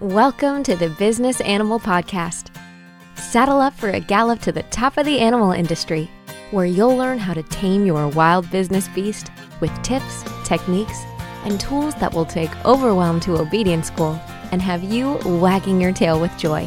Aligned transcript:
Welcome 0.00 0.62
to 0.62 0.76
the 0.76 0.88
Business 0.88 1.42
Animal 1.42 1.78
Podcast. 1.78 2.46
Saddle 3.16 3.60
up 3.60 3.74
for 3.74 3.90
a 3.90 4.00
gallop 4.00 4.40
to 4.40 4.50
the 4.50 4.62
top 4.62 4.96
of 4.96 5.04
the 5.04 5.18
animal 5.18 5.52
industry, 5.52 6.10
where 6.52 6.64
you'll 6.64 6.96
learn 6.96 7.18
how 7.18 7.34
to 7.34 7.42
tame 7.42 7.84
your 7.84 8.08
wild 8.08 8.50
business 8.50 8.88
beast 8.88 9.30
with 9.60 9.70
tips, 9.82 10.24
techniques, 10.42 11.02
and 11.44 11.60
tools 11.60 11.94
that 11.96 12.14
will 12.14 12.24
take 12.24 12.64
overwhelm 12.64 13.20
to 13.20 13.36
obedience 13.36 13.88
school 13.88 14.18
and 14.52 14.62
have 14.62 14.82
you 14.82 15.18
wagging 15.26 15.82
your 15.82 15.92
tail 15.92 16.18
with 16.18 16.34
joy. 16.38 16.60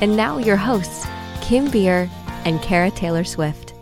And 0.00 0.16
now, 0.16 0.38
your 0.38 0.56
hosts, 0.56 1.06
Kim 1.42 1.70
Beer 1.70 2.10
and 2.44 2.60
Kara 2.60 2.90
Taylor 2.90 3.22
Swift. 3.22 3.73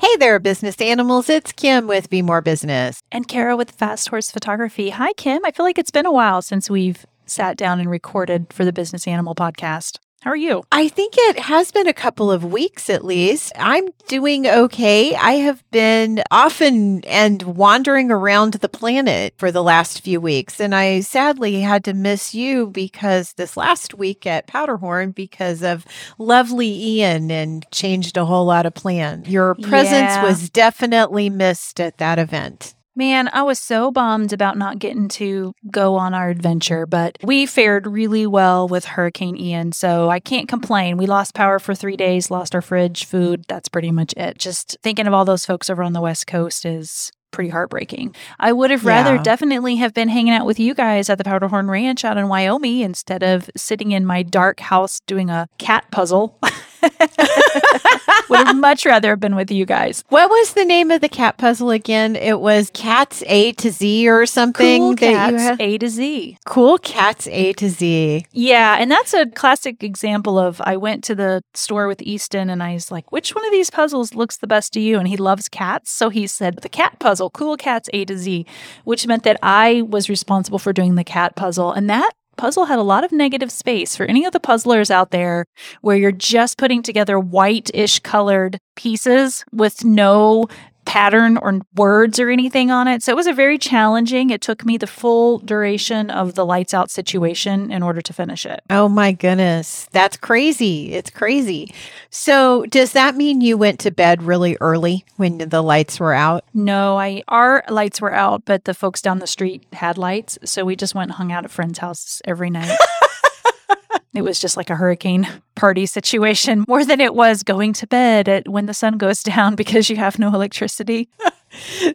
Hey 0.00 0.14
there, 0.16 0.38
business 0.38 0.80
animals. 0.80 1.28
It's 1.28 1.50
Kim 1.50 1.88
with 1.88 2.08
Be 2.08 2.22
More 2.22 2.40
Business. 2.40 3.00
And 3.10 3.26
Kara 3.26 3.56
with 3.56 3.72
Fast 3.72 4.08
Horse 4.08 4.30
Photography. 4.30 4.90
Hi, 4.90 5.12
Kim. 5.14 5.44
I 5.44 5.50
feel 5.50 5.66
like 5.66 5.76
it's 5.76 5.90
been 5.90 6.06
a 6.06 6.12
while 6.12 6.40
since 6.40 6.70
we've 6.70 7.04
sat 7.26 7.56
down 7.56 7.80
and 7.80 7.90
recorded 7.90 8.52
for 8.52 8.64
the 8.64 8.72
Business 8.72 9.08
Animal 9.08 9.34
podcast. 9.34 9.98
How 10.22 10.30
are 10.32 10.36
you? 10.36 10.64
I 10.72 10.88
think 10.88 11.14
it 11.16 11.38
has 11.38 11.70
been 11.70 11.86
a 11.86 11.92
couple 11.92 12.28
of 12.32 12.44
weeks 12.44 12.90
at 12.90 13.04
least. 13.04 13.52
I'm 13.56 13.88
doing 14.08 14.48
okay. 14.48 15.14
I 15.14 15.34
have 15.34 15.62
been 15.70 16.24
often 16.32 17.04
and 17.04 17.40
wandering 17.44 18.10
around 18.10 18.54
the 18.54 18.68
planet 18.68 19.34
for 19.36 19.52
the 19.52 19.62
last 19.62 20.00
few 20.00 20.20
weeks. 20.20 20.58
And 20.58 20.74
I 20.74 21.00
sadly 21.00 21.60
had 21.60 21.84
to 21.84 21.94
miss 21.94 22.34
you 22.34 22.66
because 22.66 23.34
this 23.34 23.56
last 23.56 23.94
week 23.94 24.26
at 24.26 24.48
Powderhorn 24.48 25.14
because 25.14 25.62
of 25.62 25.86
lovely 26.18 26.68
Ian 26.68 27.30
and 27.30 27.64
changed 27.70 28.16
a 28.16 28.24
whole 28.24 28.44
lot 28.44 28.66
of 28.66 28.74
plans. 28.74 29.28
Your 29.28 29.54
presence 29.54 30.16
Yeah. 30.16 30.24
was 30.24 30.50
definitely 30.50 31.30
missed 31.30 31.78
at 31.80 31.98
that 31.98 32.18
event. 32.18 32.74
Man, 32.98 33.30
I 33.32 33.42
was 33.42 33.60
so 33.60 33.92
bummed 33.92 34.32
about 34.32 34.58
not 34.58 34.80
getting 34.80 35.06
to 35.10 35.52
go 35.70 35.94
on 35.94 36.14
our 36.14 36.30
adventure, 36.30 36.84
but 36.84 37.16
we 37.22 37.46
fared 37.46 37.86
really 37.86 38.26
well 38.26 38.66
with 38.66 38.84
Hurricane 38.86 39.36
Ian, 39.36 39.70
so 39.70 40.10
I 40.10 40.18
can't 40.18 40.48
complain. 40.48 40.96
We 40.96 41.06
lost 41.06 41.32
power 41.32 41.60
for 41.60 41.76
three 41.76 41.96
days, 41.96 42.28
lost 42.28 42.56
our 42.56 42.60
fridge, 42.60 43.04
food. 43.04 43.44
That's 43.46 43.68
pretty 43.68 43.92
much 43.92 44.14
it. 44.16 44.38
Just 44.38 44.78
thinking 44.82 45.06
of 45.06 45.14
all 45.14 45.24
those 45.24 45.46
folks 45.46 45.70
over 45.70 45.84
on 45.84 45.92
the 45.92 46.00
West 46.00 46.26
Coast 46.26 46.64
is 46.66 47.12
pretty 47.30 47.50
heartbreaking. 47.50 48.16
I 48.40 48.52
would 48.52 48.72
have 48.72 48.84
rather 48.84 49.14
Yeah. 49.14 49.22
definitely 49.22 49.76
have 49.76 49.94
been 49.94 50.08
hanging 50.08 50.32
out 50.32 50.44
with 50.46 50.58
you 50.58 50.74
guys 50.74 51.08
at 51.08 51.18
the 51.18 51.24
Powderhorn 51.24 51.68
Ranch 51.70 52.04
out 52.04 52.16
in 52.18 52.26
Wyoming 52.26 52.80
instead 52.80 53.22
of 53.22 53.48
sitting 53.56 53.92
in 53.92 54.06
my 54.06 54.24
dark 54.24 54.58
house 54.58 54.98
doing 55.06 55.30
a 55.30 55.46
cat 55.58 55.84
puzzle. 55.92 56.36
would 58.28 58.46
have 58.46 58.56
much 58.56 58.86
rather 58.86 59.10
have 59.10 59.20
been 59.20 59.36
with 59.36 59.50
you 59.50 59.64
guys. 59.64 60.04
What 60.08 60.28
was 60.30 60.54
the 60.54 60.64
name 60.64 60.90
of 60.90 61.00
the 61.00 61.08
cat 61.08 61.38
puzzle 61.38 61.70
again? 61.70 62.16
It 62.16 62.40
was 62.40 62.70
Cats 62.74 63.22
A 63.26 63.52
to 63.52 63.70
Z 63.70 64.08
or 64.08 64.26
something. 64.26 64.80
Cool 64.80 64.94
that 64.96 65.32
you 65.32 65.38
cats? 65.38 65.60
A 65.60 65.78
to 65.78 65.88
Z. 65.88 66.38
Cool 66.46 66.78
Cats 66.78 67.26
A 67.28 67.52
to 67.54 67.68
Z. 67.68 68.26
Yeah, 68.32 68.76
and 68.78 68.90
that's 68.90 69.14
a 69.14 69.26
classic 69.26 69.82
example 69.82 70.38
of 70.38 70.60
I 70.64 70.76
went 70.76 71.04
to 71.04 71.14
the 71.14 71.42
store 71.54 71.86
with 71.88 72.02
Easton 72.02 72.50
and 72.50 72.62
I 72.62 72.74
was 72.74 72.90
like, 72.90 73.10
which 73.12 73.34
one 73.34 73.44
of 73.44 73.52
these 73.52 73.70
puzzles 73.70 74.14
looks 74.14 74.36
the 74.36 74.46
best 74.46 74.72
to 74.74 74.80
you? 74.80 74.98
And 74.98 75.08
he 75.08 75.16
loves 75.16 75.48
cats. 75.48 75.90
So 75.90 76.08
he 76.08 76.26
said, 76.26 76.58
the 76.58 76.68
cat 76.68 76.98
puzzle, 76.98 77.30
cool 77.30 77.56
cats 77.56 77.88
A 77.92 78.04
to 78.04 78.16
Z, 78.16 78.46
which 78.84 79.06
meant 79.06 79.22
that 79.24 79.38
I 79.42 79.82
was 79.82 80.08
responsible 80.08 80.58
for 80.58 80.72
doing 80.72 80.94
the 80.94 81.04
cat 81.04 81.36
puzzle. 81.36 81.72
And 81.72 81.88
that 81.90 82.12
puzzle 82.38 82.64
had 82.64 82.78
a 82.78 82.82
lot 82.82 83.04
of 83.04 83.12
negative 83.12 83.50
space 83.50 83.94
for 83.96 84.06
any 84.06 84.24
of 84.24 84.32
the 84.32 84.40
puzzlers 84.40 84.90
out 84.90 85.10
there 85.10 85.44
where 85.82 85.96
you're 85.96 86.12
just 86.12 86.56
putting 86.56 86.82
together 86.82 87.18
white 87.18 87.70
ish 87.74 87.98
colored 87.98 88.58
pieces 88.76 89.44
with 89.52 89.84
no 89.84 90.46
pattern 90.88 91.36
or 91.36 91.60
words 91.76 92.18
or 92.18 92.30
anything 92.30 92.70
on 92.70 92.88
it. 92.88 93.02
So 93.02 93.12
it 93.12 93.14
was 93.14 93.26
a 93.26 93.32
very 93.34 93.58
challenging. 93.58 94.30
It 94.30 94.40
took 94.40 94.64
me 94.64 94.78
the 94.78 94.86
full 94.86 95.38
duration 95.38 96.10
of 96.10 96.34
the 96.34 96.46
lights 96.46 96.72
out 96.72 96.90
situation 96.90 97.70
in 97.70 97.82
order 97.82 98.00
to 98.00 98.12
finish 98.14 98.46
it. 98.46 98.62
Oh 98.70 98.88
my 98.88 99.12
goodness. 99.12 99.86
That's 99.92 100.16
crazy. 100.16 100.94
It's 100.94 101.10
crazy. 101.10 101.74
So, 102.08 102.64
does 102.66 102.92
that 102.92 103.16
mean 103.16 103.42
you 103.42 103.58
went 103.58 103.80
to 103.80 103.90
bed 103.90 104.22
really 104.22 104.56
early 104.62 105.04
when 105.16 105.36
the 105.36 105.60
lights 105.60 106.00
were 106.00 106.14
out? 106.14 106.44
No, 106.54 106.98
I 106.98 107.22
our 107.28 107.62
lights 107.68 108.00
were 108.00 108.14
out, 108.14 108.46
but 108.46 108.64
the 108.64 108.72
folks 108.72 109.02
down 109.02 109.18
the 109.18 109.26
street 109.26 109.66
had 109.74 109.98
lights, 109.98 110.38
so 110.44 110.64
we 110.64 110.74
just 110.74 110.94
went 110.94 111.10
and 111.10 111.16
hung 111.16 111.32
out 111.32 111.44
at 111.44 111.50
friends' 111.50 111.78
houses 111.78 112.22
every 112.24 112.48
night. 112.48 112.74
it 114.14 114.22
was 114.22 114.40
just 114.40 114.56
like 114.56 114.70
a 114.70 114.76
hurricane 114.76 115.26
party 115.54 115.86
situation 115.86 116.64
more 116.68 116.84
than 116.84 117.00
it 117.00 117.14
was 117.14 117.42
going 117.42 117.72
to 117.74 117.86
bed 117.86 118.28
at 118.28 118.48
when 118.48 118.66
the 118.66 118.74
sun 118.74 118.96
goes 118.96 119.22
down 119.34 119.54
because 119.54 119.90
you 119.90 119.96
have 119.96 120.18
no 120.18 120.28
electricity. 120.34 121.08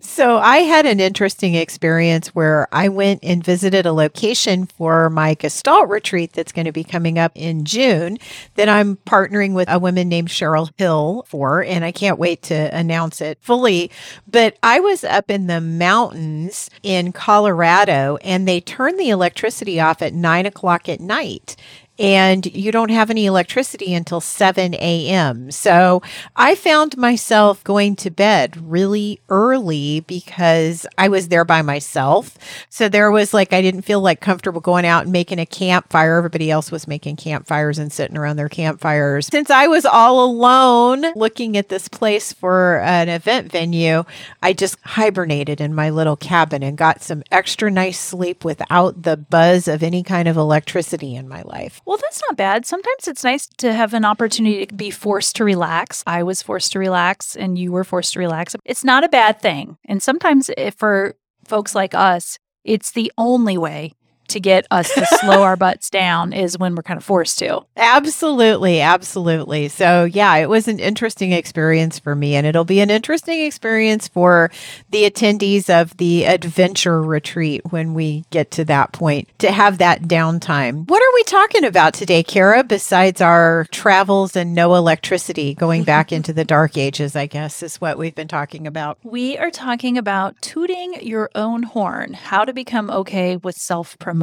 So, 0.01 0.38
I 0.38 0.57
had 0.57 0.88
an 0.88 1.00
interesting 1.00 1.53
experience 1.53 2.29
where 2.29 2.68
I 2.72 2.90
went 2.90 3.19
and 3.24 3.44
visited 3.44 3.85
a 3.85 3.94
location 3.94 4.66
for 4.66 5.12
my 5.12 5.35
Gestalt 5.35 5.90
retreat 5.90 6.34
that's 6.34 6.51
going 6.51 6.66
to 6.66 6.72
be 6.72 6.84
coming 6.84 7.19
up 7.19 7.31
in 7.35 7.63
June 7.63 8.18
that 8.56 8.68
I'm 8.68 8.97
partnering 8.97 9.53
with 9.53 9.69
a 9.69 9.78
woman 9.78 10.09
named 10.09 10.30
Cheryl 10.30 10.72
Hill 10.78 11.25
for, 11.28 11.63
and 11.63 11.85
I 11.85 11.91
can't 11.91 12.18
wait 12.18 12.41
to 12.44 12.75
announce 12.75 13.22
it 13.22 13.38
fully. 13.41 13.91
But 14.28 14.57
I 14.63 14.80
was 14.80 15.03
up 15.03 15.30
in 15.30 15.45
the 15.45 15.62
mountains 15.62 16.72
in 16.81 17.12
Colorado 17.12 18.18
and 18.24 18.47
they 18.47 18.59
turned 18.59 19.00
the 19.00 19.09
electricity 19.09 19.80
off 19.80 20.01
at 20.01 20.16
nine 20.16 20.47
o'clock 20.47 20.90
at 20.90 21.00
night. 21.00 21.56
And 22.00 22.46
you 22.48 22.72
don't 22.72 22.90
have 22.90 23.09
any 23.09 23.26
electricity 23.26 23.94
until 23.94 24.20
7 24.20 24.74
a.m. 24.74 25.52
So 25.52 26.02
I 26.36 26.56
found 26.56 26.98
myself 26.98 27.64
going 27.64 27.96
to 27.98 28.09
bed 28.09 28.58
really 28.58 29.20
early 29.30 30.00
because 30.02 30.88
I 30.98 31.08
was 31.08 31.28
there 31.28 31.46
by 31.46 31.62
myself. 31.62 32.38
So 32.70 32.90
there 32.90 33.12
was 33.12 33.34
like, 33.34 33.54
I 33.54 33.62
didn't 33.62 33.84
feel 33.84 34.02
like 34.02 34.22
comfortable 34.22 34.59
going 34.59 34.86
out 34.86 35.04
and 35.04 35.12
making 35.12 35.38
a 35.40 35.46
campfire. 35.46 36.18
Everybody 36.18 36.50
else 36.50 36.72
was 36.72 36.88
making 36.88 37.18
campfires 37.18 37.78
and 37.78 37.92
sitting 37.92 38.18
around 38.18 38.38
their 38.38 38.50
campfires. 38.50 39.28
Since 39.28 39.52
I 39.52 39.68
was 39.68 39.86
all 39.86 40.24
alone 40.25 41.06
looking 41.16 41.58
at 41.58 41.70
this 41.70 41.88
place 41.88 42.34
for 42.34 42.80
an 42.80 43.08
event 43.10 43.52
venue, 43.52 44.04
I 44.42 44.54
just 44.54 44.78
hibernated 44.84 45.62
in 45.62 45.75
my 45.75 45.92
little 45.92 46.16
cabin 46.16 46.64
and 46.64 46.78
got 46.78 47.04
some 47.04 47.24
extra 47.31 47.70
nice 47.70 48.00
sleep 48.00 48.44
without 48.44 49.04
the 49.04 49.18
buzz 49.18 49.68
of 49.68 49.84
any 49.84 50.02
kind 50.02 50.28
of 50.28 50.38
electricity 50.38 51.16
in 51.16 51.28
my 51.28 51.44
life. 51.44 51.81
Well, 51.86 51.98
that's 51.98 52.22
not 52.28 52.38
bad. 52.38 52.66
Sometimes 52.66 53.08
it's 53.08 53.24
nice 53.24 53.48
to 53.58 53.74
have 53.74 53.94
an 53.94 54.06
opportunity 54.06 54.66
to 54.66 54.74
be 54.74 54.90
forced 54.90 55.36
to 55.38 55.44
relax. 55.44 56.04
I 56.08 56.24
was 56.24 56.42
forced 56.42 56.72
to 56.74 56.80
relax 56.80 57.36
and 57.36 57.58
you 57.58 57.72
were 57.72 57.84
forced 57.84 58.14
to 58.14 58.20
relax. 58.20 58.56
It's 58.64 58.84
not 58.84 59.04
a 59.04 59.10
bad 59.10 59.42
thing. 59.42 59.78
And 59.86 60.02
sometimes 60.02 60.50
if 60.58 60.76
for 60.76 61.16
folks 61.46 61.76
like 61.76 61.94
us, 61.94 62.40
it's 62.64 62.92
the 62.92 63.12
only 63.18 63.58
way 63.58 63.94
to 64.34 64.40
get 64.40 64.68
us 64.70 64.94
to 64.94 65.06
slow 65.06 65.44
our 65.44 65.56
butts 65.56 65.90
down 65.90 66.34
is 66.34 66.58
when 66.58 66.76
we're 66.76 66.84
kind 66.84 66.98
of 66.98 67.04
forced 67.04 67.40
to. 67.40 67.62
Absolutely, 67.78 68.82
absolutely. 68.82 69.70
So, 69.70 70.04
yeah, 70.04 70.36
it 70.38 70.50
was 70.50 70.68
an 70.68 70.80
interesting 70.80 71.32
experience 71.32 72.00
for 72.00 72.16
me, 72.16 72.36
and 72.36 72.46
it'll 72.46 72.66
be 72.66 72.82
an 72.82 72.90
interesting 72.90 73.46
experience 73.46 74.08
for 74.08 74.52
the 74.90 75.10
attendees 75.10 75.70
of 75.70 75.96
the 75.98 76.26
adventure 76.26 77.02
retreat 77.02 77.62
when 77.70 77.94
we 77.94 78.26
get 78.32 78.52
to 78.52 78.66
that 78.66 78.92
point 78.92 79.30
to 79.40 79.52
have 79.52 79.78
that 79.78 80.04
downtime. 80.04 80.88
What 80.90 81.02
are 81.02 81.14
we 81.14 81.24
talking 81.24 81.64
about 81.64 81.94
today, 81.94 82.24
Kara, 82.24 82.64
besides 82.64 83.22
our 83.22 83.68
travels 83.72 84.36
and 84.36 84.56
no 84.56 84.76
electricity 84.76 85.54
going 85.54 85.84
back 85.94 86.12
into 86.12 86.34
the 86.34 86.46
dark 86.46 86.78
ages, 86.78 87.16
I 87.16 87.28
guess 87.28 87.62
is 87.62 87.80
what 87.80 87.98
we've 87.98 88.16
been 88.16 88.28
talking 88.28 88.66
about. 88.66 88.98
We 89.04 89.38
are 89.38 89.52
talking 89.52 89.98
about 89.98 90.42
tooting 90.42 90.96
your 91.02 91.30
own 91.36 91.64
horn, 91.64 92.14
how 92.14 92.46
to 92.46 92.54
become 92.54 92.90
okay 92.90 93.38
with 93.38 93.56
self 93.56 93.98
promotion. 94.00 94.23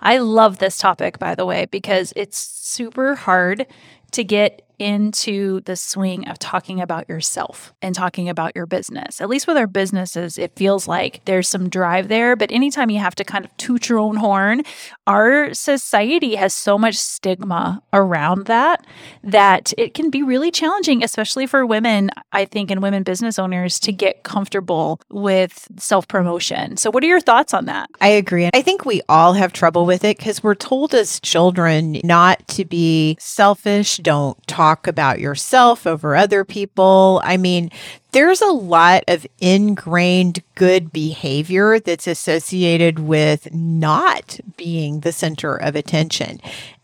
I 0.00 0.18
love 0.18 0.58
this 0.58 0.78
topic, 0.78 1.18
by 1.18 1.34
the 1.34 1.44
way, 1.44 1.66
because 1.66 2.12
it's 2.16 2.38
super 2.38 3.14
hard 3.14 3.66
to 4.12 4.24
get 4.24 4.62
into 4.80 5.60
the 5.60 5.76
swing 5.76 6.26
of 6.28 6.38
talking 6.38 6.80
about 6.80 7.08
yourself 7.08 7.74
and 7.82 7.94
talking 7.94 8.28
about 8.28 8.56
your 8.56 8.66
business. 8.66 9.20
At 9.20 9.28
least 9.28 9.46
with 9.46 9.56
our 9.56 9.66
businesses, 9.66 10.38
it 10.38 10.56
feels 10.56 10.88
like 10.88 11.20
there's 11.26 11.48
some 11.48 11.68
drive 11.68 12.08
there. 12.08 12.34
But 12.36 12.50
anytime 12.50 12.90
you 12.90 12.98
have 12.98 13.14
to 13.16 13.24
kind 13.24 13.44
of 13.44 13.56
toot 13.58 13.88
your 13.88 13.98
own 13.98 14.16
horn, 14.16 14.62
our 15.06 15.52
society 15.52 16.36
has 16.36 16.54
so 16.54 16.78
much 16.78 16.96
stigma 16.96 17.82
around 17.92 18.46
that 18.46 18.86
that 19.22 19.72
it 19.76 19.94
can 19.94 20.10
be 20.10 20.22
really 20.22 20.50
challenging, 20.50 21.04
especially 21.04 21.46
for 21.46 21.66
women, 21.66 22.10
I 22.32 22.44
think, 22.44 22.70
and 22.70 22.82
women 22.82 23.02
business 23.02 23.38
owners 23.38 23.78
to 23.80 23.92
get 23.92 24.22
comfortable 24.22 25.00
with 25.10 25.68
self 25.78 26.08
promotion. 26.08 26.76
So, 26.76 26.90
what 26.90 27.04
are 27.04 27.08
your 27.08 27.20
thoughts 27.20 27.52
on 27.52 27.66
that? 27.66 27.90
I 28.00 28.08
agree. 28.08 28.48
I 28.54 28.62
think 28.62 28.84
we 28.84 29.02
all 29.08 29.34
have 29.34 29.52
trouble 29.52 29.84
with 29.84 30.04
it 30.04 30.16
because 30.16 30.42
we're 30.42 30.54
told 30.54 30.94
as 30.94 31.20
children 31.20 32.00
not 32.02 32.46
to 32.48 32.64
be 32.64 33.16
selfish, 33.18 33.98
don't 33.98 34.38
talk 34.46 34.69
about 34.86 35.20
yourself 35.20 35.86
over 35.86 36.16
other 36.16 36.44
people. 36.44 37.20
I 37.24 37.36
mean, 37.36 37.70
there's 38.12 38.40
a 38.40 38.52
lot 38.52 39.04
of 39.08 39.26
ingrained 39.40 40.42
good 40.54 40.92
behavior 40.92 41.78
that's 41.78 42.06
associated 42.06 42.98
with 42.98 43.52
not 43.54 44.40
being 44.56 45.00
the 45.00 45.12
center 45.12 45.56
of 45.56 45.76
attention. 45.76 46.40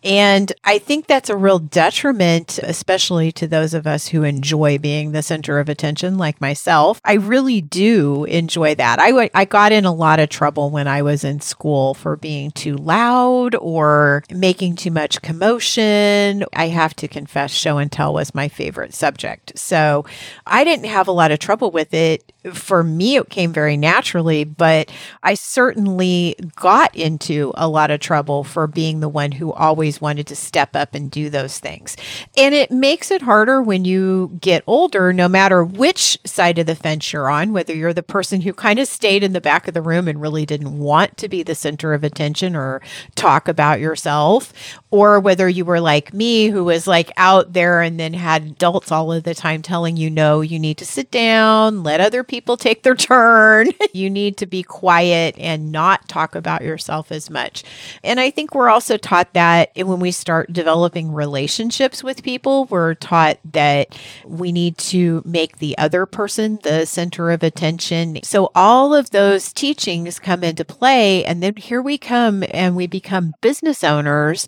And 0.06 0.52
I 0.62 0.78
think 0.78 1.08
that's 1.08 1.28
a 1.28 1.36
real 1.36 1.58
detriment, 1.58 2.60
especially 2.62 3.32
to 3.32 3.48
those 3.48 3.74
of 3.74 3.88
us 3.88 4.06
who 4.06 4.22
enjoy 4.22 4.78
being 4.78 5.10
the 5.10 5.20
center 5.20 5.58
of 5.58 5.68
attention, 5.68 6.16
like 6.16 6.40
myself. 6.40 7.00
I 7.04 7.14
really 7.14 7.60
do 7.60 8.22
enjoy 8.26 8.76
that. 8.76 9.00
I, 9.00 9.10
w- 9.10 9.28
I 9.34 9.44
got 9.44 9.72
in 9.72 9.84
a 9.84 9.92
lot 9.92 10.20
of 10.20 10.28
trouble 10.28 10.70
when 10.70 10.86
I 10.86 11.02
was 11.02 11.24
in 11.24 11.40
school 11.40 11.92
for 11.92 12.14
being 12.14 12.52
too 12.52 12.76
loud 12.76 13.56
or 13.56 14.22
making 14.30 14.76
too 14.76 14.92
much 14.92 15.22
commotion. 15.22 16.44
I 16.52 16.68
have 16.68 16.94
to 16.96 17.08
confess, 17.08 17.50
show 17.50 17.78
and 17.78 17.90
tell 17.90 18.14
was 18.14 18.32
my 18.32 18.46
favorite 18.46 18.94
subject. 18.94 19.58
So 19.58 20.04
I 20.46 20.62
didn't 20.62 20.86
have 20.86 21.08
a 21.08 21.12
lot 21.12 21.32
of 21.32 21.40
trouble 21.40 21.72
with 21.72 21.92
it. 21.92 22.32
For 22.52 22.84
me, 22.84 23.16
it 23.16 23.28
came 23.28 23.52
very 23.52 23.76
naturally, 23.76 24.44
but 24.44 24.88
I 25.24 25.34
certainly 25.34 26.36
got 26.54 26.94
into 26.94 27.50
a 27.56 27.66
lot 27.66 27.90
of 27.90 27.98
trouble 27.98 28.44
for 28.44 28.68
being 28.68 29.00
the 29.00 29.08
one 29.08 29.32
who 29.32 29.52
always 29.52 29.95
wanted 30.00 30.26
to 30.28 30.36
step 30.36 30.74
up 30.76 30.94
and 30.94 31.10
do 31.10 31.30
those 31.30 31.58
things. 31.58 31.96
And 32.36 32.54
it 32.54 32.70
makes 32.70 33.10
it 33.10 33.22
harder 33.22 33.62
when 33.62 33.84
you 33.84 34.36
get 34.40 34.62
older, 34.66 35.12
no 35.12 35.28
matter 35.28 35.64
which 35.64 36.18
side 36.24 36.58
of 36.58 36.66
the 36.66 36.74
fence 36.74 37.12
you're 37.12 37.30
on, 37.30 37.52
whether 37.52 37.74
you're 37.74 37.92
the 37.92 38.02
person 38.02 38.40
who 38.40 38.52
kind 38.52 38.78
of 38.78 38.88
stayed 38.88 39.22
in 39.22 39.32
the 39.32 39.40
back 39.40 39.68
of 39.68 39.74
the 39.74 39.82
room 39.82 40.08
and 40.08 40.20
really 40.20 40.46
didn't 40.46 40.78
want 40.78 41.16
to 41.18 41.28
be 41.28 41.42
the 41.42 41.54
center 41.54 41.94
of 41.94 42.04
attention 42.04 42.56
or 42.56 42.80
talk 43.14 43.48
about 43.48 43.80
yourself, 43.80 44.52
or 44.90 45.20
whether 45.20 45.48
you 45.48 45.64
were 45.64 45.80
like 45.80 46.14
me, 46.14 46.48
who 46.48 46.64
was 46.64 46.86
like 46.86 47.12
out 47.16 47.52
there 47.52 47.82
and 47.82 47.98
then 47.98 48.14
had 48.14 48.42
adults 48.42 48.90
all 48.90 49.12
of 49.12 49.24
the 49.24 49.34
time 49.34 49.62
telling 49.62 49.96
you, 49.96 50.10
no, 50.10 50.40
you 50.40 50.58
need 50.58 50.78
to 50.78 50.86
sit 50.86 51.10
down, 51.10 51.82
let 51.82 52.00
other 52.00 52.22
people 52.24 52.56
take 52.56 52.82
their 52.82 52.94
turn. 52.94 53.68
you 53.92 54.08
need 54.08 54.36
to 54.36 54.46
be 54.46 54.62
quiet 54.62 55.36
and 55.38 55.72
not 55.72 56.08
talk 56.08 56.34
about 56.34 56.62
yourself 56.62 57.12
as 57.12 57.30
much. 57.30 57.64
And 58.02 58.20
I 58.20 58.30
think 58.30 58.54
we're 58.54 58.70
also 58.70 58.96
taught 58.96 59.32
that 59.34 59.70
when 59.86 60.00
we 60.00 60.10
start 60.10 60.52
developing 60.52 61.12
relationships 61.12 62.02
with 62.02 62.22
people, 62.22 62.66
we're 62.66 62.94
taught 62.94 63.38
that 63.52 63.96
we 64.24 64.52
need 64.52 64.78
to 64.78 65.22
make 65.24 65.58
the 65.58 65.76
other 65.78 66.06
person 66.06 66.58
the 66.62 66.86
center 66.86 67.30
of 67.30 67.42
attention. 67.42 68.18
So 68.22 68.50
all 68.54 68.94
of 68.94 69.10
those 69.10 69.52
teachings 69.52 70.18
come 70.18 70.44
into 70.44 70.64
play. 70.64 71.24
And 71.24 71.42
then 71.42 71.56
here 71.56 71.82
we 71.82 71.98
come 71.98 72.44
and 72.50 72.76
we 72.76 72.86
become 72.86 73.34
business 73.40 73.84
owners 73.84 74.46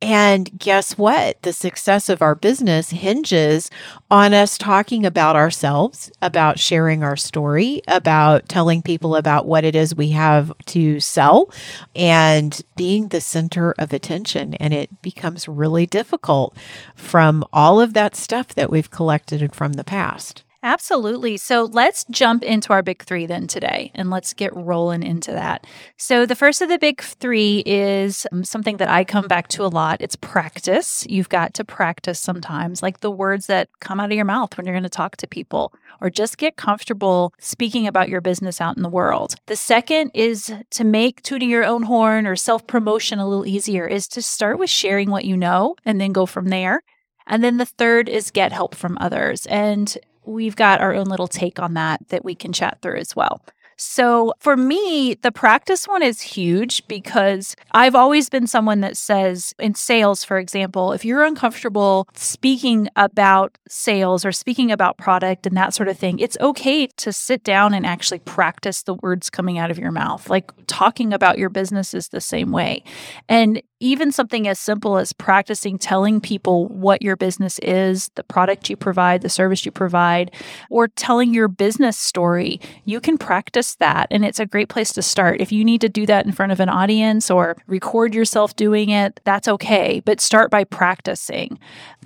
and 0.00 0.56
guess 0.58 0.96
what? 0.96 1.42
The 1.42 1.52
success 1.52 2.08
of 2.08 2.22
our 2.22 2.36
business 2.36 2.90
hinges 2.90 3.68
on 4.10 4.32
us 4.32 4.56
talking 4.56 5.04
about 5.04 5.34
ourselves, 5.34 6.12
about 6.22 6.60
sharing 6.60 7.02
our 7.02 7.16
story, 7.16 7.82
about 7.88 8.48
telling 8.48 8.80
people 8.80 9.16
about 9.16 9.46
what 9.46 9.64
it 9.64 9.74
is 9.74 9.96
we 9.96 10.10
have 10.10 10.52
to 10.66 11.00
sell, 11.00 11.50
and 11.96 12.62
being 12.76 13.08
the 13.08 13.20
center 13.20 13.74
of 13.78 13.92
attention. 13.92 14.54
And 14.54 14.72
it 14.72 15.02
becomes 15.02 15.48
really 15.48 15.86
difficult 15.86 16.56
from 16.94 17.44
all 17.52 17.80
of 17.80 17.94
that 17.94 18.14
stuff 18.14 18.54
that 18.54 18.70
we've 18.70 18.90
collected 18.90 19.52
from 19.52 19.72
the 19.72 19.84
past. 19.84 20.44
Absolutely. 20.64 21.36
So 21.36 21.64
let's 21.72 22.04
jump 22.10 22.42
into 22.42 22.72
our 22.72 22.82
big 22.82 23.04
three 23.04 23.26
then 23.26 23.46
today 23.46 23.92
and 23.94 24.10
let's 24.10 24.34
get 24.34 24.54
rolling 24.56 25.04
into 25.04 25.30
that. 25.30 25.64
So, 25.96 26.26
the 26.26 26.34
first 26.34 26.60
of 26.60 26.68
the 26.68 26.80
big 26.80 27.00
three 27.00 27.62
is 27.64 28.26
um, 28.32 28.42
something 28.42 28.78
that 28.78 28.88
I 28.88 29.04
come 29.04 29.28
back 29.28 29.46
to 29.48 29.64
a 29.64 29.68
lot 29.68 30.00
it's 30.00 30.16
practice. 30.16 31.06
You've 31.08 31.28
got 31.28 31.54
to 31.54 31.64
practice 31.64 32.18
sometimes, 32.18 32.82
like 32.82 33.00
the 33.00 33.10
words 33.10 33.46
that 33.46 33.68
come 33.80 34.00
out 34.00 34.10
of 34.10 34.16
your 34.16 34.24
mouth 34.24 34.56
when 34.56 34.66
you're 34.66 34.74
going 34.74 34.82
to 34.82 34.88
talk 34.88 35.16
to 35.18 35.28
people, 35.28 35.72
or 36.00 36.10
just 36.10 36.38
get 36.38 36.56
comfortable 36.56 37.32
speaking 37.38 37.86
about 37.86 38.08
your 38.08 38.20
business 38.20 38.60
out 38.60 38.76
in 38.76 38.82
the 38.82 38.88
world. 38.88 39.36
The 39.46 39.56
second 39.56 40.10
is 40.12 40.52
to 40.70 40.84
make 40.84 41.22
tooting 41.22 41.50
your 41.50 41.64
own 41.64 41.84
horn 41.84 42.26
or 42.26 42.34
self 42.34 42.66
promotion 42.66 43.20
a 43.20 43.28
little 43.28 43.46
easier, 43.46 43.86
is 43.86 44.08
to 44.08 44.22
start 44.22 44.58
with 44.58 44.70
sharing 44.70 45.08
what 45.10 45.24
you 45.24 45.36
know 45.36 45.76
and 45.84 46.00
then 46.00 46.12
go 46.12 46.26
from 46.26 46.48
there. 46.48 46.82
And 47.28 47.44
then 47.44 47.58
the 47.58 47.66
third 47.66 48.08
is 48.08 48.30
get 48.30 48.52
help 48.52 48.74
from 48.74 48.96
others. 49.00 49.46
And 49.46 49.96
we've 50.28 50.56
got 50.56 50.80
our 50.80 50.94
own 50.94 51.06
little 51.06 51.28
take 51.28 51.58
on 51.58 51.74
that 51.74 52.08
that 52.08 52.24
we 52.24 52.34
can 52.34 52.52
chat 52.52 52.78
through 52.82 52.98
as 52.98 53.16
well. 53.16 53.42
So 53.78 54.34
for 54.40 54.56
me, 54.56 55.14
the 55.14 55.30
practice 55.30 55.86
one 55.86 56.02
is 56.02 56.20
huge 56.20 56.86
because 56.88 57.54
I've 57.70 57.94
always 57.94 58.28
been 58.28 58.48
someone 58.48 58.80
that 58.80 58.96
says 58.96 59.54
in 59.58 59.74
sales, 59.76 60.24
for 60.24 60.36
example, 60.36 60.92
if 60.92 61.04
you're 61.04 61.24
uncomfortable 61.24 62.08
speaking 62.14 62.88
about 62.96 63.56
sales 63.68 64.24
or 64.24 64.32
speaking 64.32 64.72
about 64.72 64.98
product 64.98 65.46
and 65.46 65.56
that 65.56 65.74
sort 65.74 65.88
of 65.88 65.96
thing, 65.96 66.18
it's 66.18 66.36
okay 66.40 66.88
to 66.88 67.12
sit 67.12 67.44
down 67.44 67.72
and 67.72 67.86
actually 67.86 68.18
practice 68.18 68.82
the 68.82 68.94
words 68.94 69.30
coming 69.30 69.58
out 69.58 69.70
of 69.70 69.78
your 69.78 69.92
mouth. 69.92 70.28
Like 70.28 70.50
talking 70.66 71.12
about 71.12 71.38
your 71.38 71.48
business 71.48 71.94
is 71.94 72.08
the 72.08 72.20
same 72.20 72.50
way. 72.50 72.82
And 73.28 73.62
even 73.80 74.10
something 74.10 74.48
as 74.48 74.58
simple 74.58 74.98
as 74.98 75.12
practicing 75.12 75.78
telling 75.78 76.20
people 76.20 76.66
what 76.66 77.00
your 77.00 77.16
business 77.16 77.58
is, 77.60 78.10
the 78.16 78.24
product 78.24 78.68
you 78.68 78.76
provide, 78.76 79.22
the 79.22 79.28
service 79.28 79.64
you 79.64 79.70
provide, 79.70 80.32
or 80.68 80.88
telling 80.88 81.32
your 81.32 81.46
business 81.48 81.96
story, 81.96 82.60
you 82.84 83.00
can 83.00 83.16
practice 83.16 83.67
that. 83.76 84.08
And 84.10 84.24
it's 84.24 84.40
a 84.40 84.46
great 84.46 84.68
place 84.68 84.92
to 84.94 85.02
start. 85.02 85.40
If 85.40 85.52
you 85.52 85.64
need 85.64 85.80
to 85.82 85.88
do 85.88 86.06
that 86.06 86.26
in 86.26 86.32
front 86.32 86.52
of 86.52 86.60
an 86.60 86.68
audience 86.68 87.30
or 87.30 87.56
record 87.66 88.14
yourself 88.14 88.56
doing 88.56 88.90
it, 88.90 89.20
that's 89.24 89.48
okay. 89.48 90.00
But 90.04 90.20
start 90.20 90.50
by 90.50 90.64
practicing. 90.64 91.58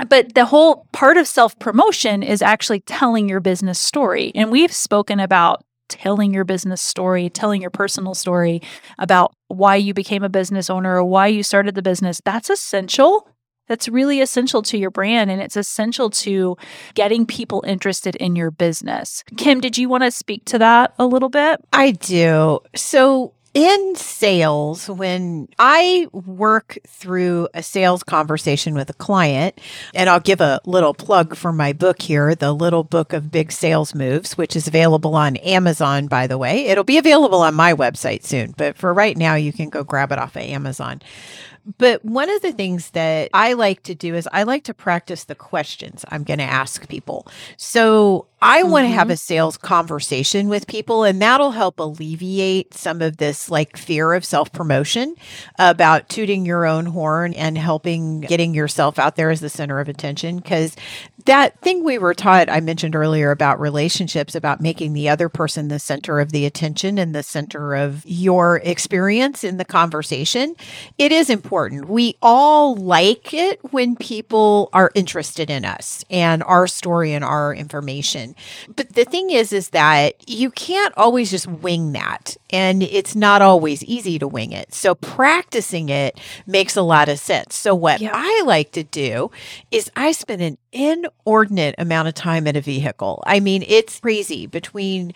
But 0.08 0.34
the 0.34 0.46
whole 0.46 0.86
part 0.92 1.16
of 1.16 1.26
self 1.26 1.58
promotion 1.58 2.22
is 2.22 2.42
actually 2.42 2.80
telling 2.80 3.28
your 3.28 3.40
business 3.40 3.78
story. 3.78 4.32
And 4.34 4.50
we've 4.50 4.72
spoken 4.72 5.20
about 5.20 5.64
telling 5.88 6.32
your 6.32 6.44
business 6.44 6.80
story, 6.80 7.28
telling 7.28 7.60
your 7.60 7.70
personal 7.70 8.14
story 8.14 8.62
about 8.98 9.34
why 9.48 9.76
you 9.76 9.92
became 9.92 10.22
a 10.22 10.28
business 10.28 10.70
owner 10.70 10.96
or 10.96 11.04
why 11.04 11.26
you 11.26 11.42
started 11.42 11.74
the 11.74 11.82
business, 11.82 12.20
that's 12.24 12.48
essential. 12.48 13.28
That's 13.72 13.88
really 13.88 14.20
essential 14.20 14.60
to 14.64 14.76
your 14.76 14.90
brand 14.90 15.30
and 15.30 15.40
it's 15.40 15.56
essential 15.56 16.10
to 16.10 16.58
getting 16.92 17.24
people 17.24 17.64
interested 17.66 18.16
in 18.16 18.36
your 18.36 18.50
business. 18.50 19.24
Kim, 19.38 19.62
did 19.62 19.78
you 19.78 19.88
want 19.88 20.02
to 20.04 20.10
speak 20.10 20.44
to 20.44 20.58
that 20.58 20.92
a 20.98 21.06
little 21.06 21.30
bit? 21.30 21.58
I 21.72 21.92
do. 21.92 22.60
So, 22.76 23.32
in 23.54 23.94
sales, 23.96 24.90
when 24.90 25.48
I 25.58 26.06
work 26.12 26.78
through 26.86 27.48
a 27.54 27.62
sales 27.62 28.02
conversation 28.02 28.74
with 28.74 28.90
a 28.90 28.94
client, 28.94 29.58
and 29.94 30.10
I'll 30.10 30.20
give 30.20 30.42
a 30.42 30.60
little 30.66 30.92
plug 30.92 31.34
for 31.34 31.50
my 31.50 31.72
book 31.72 32.02
here, 32.02 32.34
The 32.34 32.52
Little 32.52 32.84
Book 32.84 33.14
of 33.14 33.30
Big 33.30 33.52
Sales 33.52 33.94
Moves, 33.94 34.36
which 34.38 34.54
is 34.54 34.66
available 34.68 35.14
on 35.14 35.36
Amazon, 35.36 36.08
by 36.08 36.26
the 36.26 36.38
way. 36.38 36.66
It'll 36.66 36.84
be 36.84 36.98
available 36.98 37.40
on 37.40 37.54
my 37.54 37.72
website 37.72 38.22
soon, 38.22 38.54
but 38.56 38.76
for 38.76 38.92
right 38.92 39.16
now, 39.16 39.34
you 39.34 39.52
can 39.52 39.70
go 39.70 39.82
grab 39.82 40.12
it 40.12 40.18
off 40.18 40.36
of 40.36 40.42
Amazon. 40.42 41.00
But 41.78 42.04
one 42.04 42.28
of 42.28 42.42
the 42.42 42.52
things 42.52 42.90
that 42.90 43.30
I 43.32 43.52
like 43.52 43.84
to 43.84 43.94
do 43.94 44.14
is 44.14 44.28
I 44.32 44.42
like 44.42 44.64
to 44.64 44.74
practice 44.74 45.24
the 45.24 45.34
questions 45.34 46.04
I'm 46.08 46.24
going 46.24 46.38
to 46.38 46.44
ask 46.44 46.88
people. 46.88 47.26
So 47.56 48.26
I 48.40 48.62
mm-hmm. 48.62 48.70
want 48.70 48.84
to 48.86 48.88
have 48.88 49.10
a 49.10 49.16
sales 49.16 49.56
conversation 49.56 50.48
with 50.48 50.66
people, 50.66 51.04
and 51.04 51.22
that'll 51.22 51.52
help 51.52 51.78
alleviate 51.78 52.74
some 52.74 53.00
of 53.00 53.18
this 53.18 53.48
like 53.48 53.76
fear 53.76 54.12
of 54.12 54.24
self 54.24 54.52
promotion 54.52 55.14
about 55.58 56.08
tooting 56.08 56.44
your 56.44 56.66
own 56.66 56.86
horn 56.86 57.32
and 57.34 57.56
helping 57.56 58.22
getting 58.22 58.54
yourself 58.54 58.98
out 58.98 59.14
there 59.14 59.30
as 59.30 59.40
the 59.40 59.48
center 59.48 59.78
of 59.78 59.88
attention. 59.88 60.36
Because 60.36 60.74
that 61.24 61.60
thing 61.60 61.84
we 61.84 61.98
were 61.98 62.14
taught, 62.14 62.50
I 62.50 62.60
mentioned 62.60 62.96
earlier 62.96 63.30
about 63.30 63.60
relationships, 63.60 64.34
about 64.34 64.60
making 64.60 64.92
the 64.92 65.08
other 65.08 65.28
person 65.28 65.68
the 65.68 65.78
center 65.78 66.20
of 66.20 66.32
the 66.32 66.46
attention 66.46 66.98
and 66.98 67.14
the 67.14 67.22
center 67.22 67.74
of 67.74 68.04
your 68.06 68.56
experience 68.64 69.44
in 69.44 69.56
the 69.56 69.64
conversation, 69.64 70.54
it 70.98 71.12
is 71.12 71.30
important. 71.30 71.88
We 71.88 72.16
all 72.22 72.74
like 72.76 73.32
it 73.34 73.60
when 73.72 73.96
people 73.96 74.68
are 74.72 74.90
interested 74.94 75.50
in 75.50 75.64
us 75.64 76.04
and 76.10 76.42
our 76.44 76.66
story 76.66 77.12
and 77.12 77.24
our 77.24 77.54
information. 77.54 78.34
But 78.74 78.94
the 78.94 79.04
thing 79.04 79.30
is, 79.30 79.52
is 79.52 79.70
that 79.70 80.28
you 80.28 80.50
can't 80.50 80.96
always 80.96 81.30
just 81.30 81.46
wing 81.46 81.92
that. 81.92 82.36
And 82.50 82.82
it's 82.82 83.16
not 83.16 83.42
always 83.42 83.82
easy 83.84 84.18
to 84.18 84.28
wing 84.28 84.52
it. 84.52 84.74
So 84.74 84.94
practicing 84.94 85.88
it 85.88 86.20
makes 86.46 86.76
a 86.76 86.82
lot 86.82 87.08
of 87.08 87.18
sense. 87.18 87.54
So 87.56 87.74
what 87.74 88.00
yeah. 88.00 88.10
I 88.12 88.42
like 88.44 88.72
to 88.72 88.82
do 88.82 89.30
is 89.70 89.90
I 89.96 90.12
spend 90.12 90.42
an 90.42 90.58
inordinate 90.72 91.74
amount 91.78 92.08
of 92.08 92.14
time 92.14 92.46
in 92.46 92.56
a 92.56 92.60
vehicle. 92.60 93.22
I 93.26 93.40
mean, 93.40 93.64
it's 93.66 94.00
crazy 94.00 94.46
between 94.46 95.12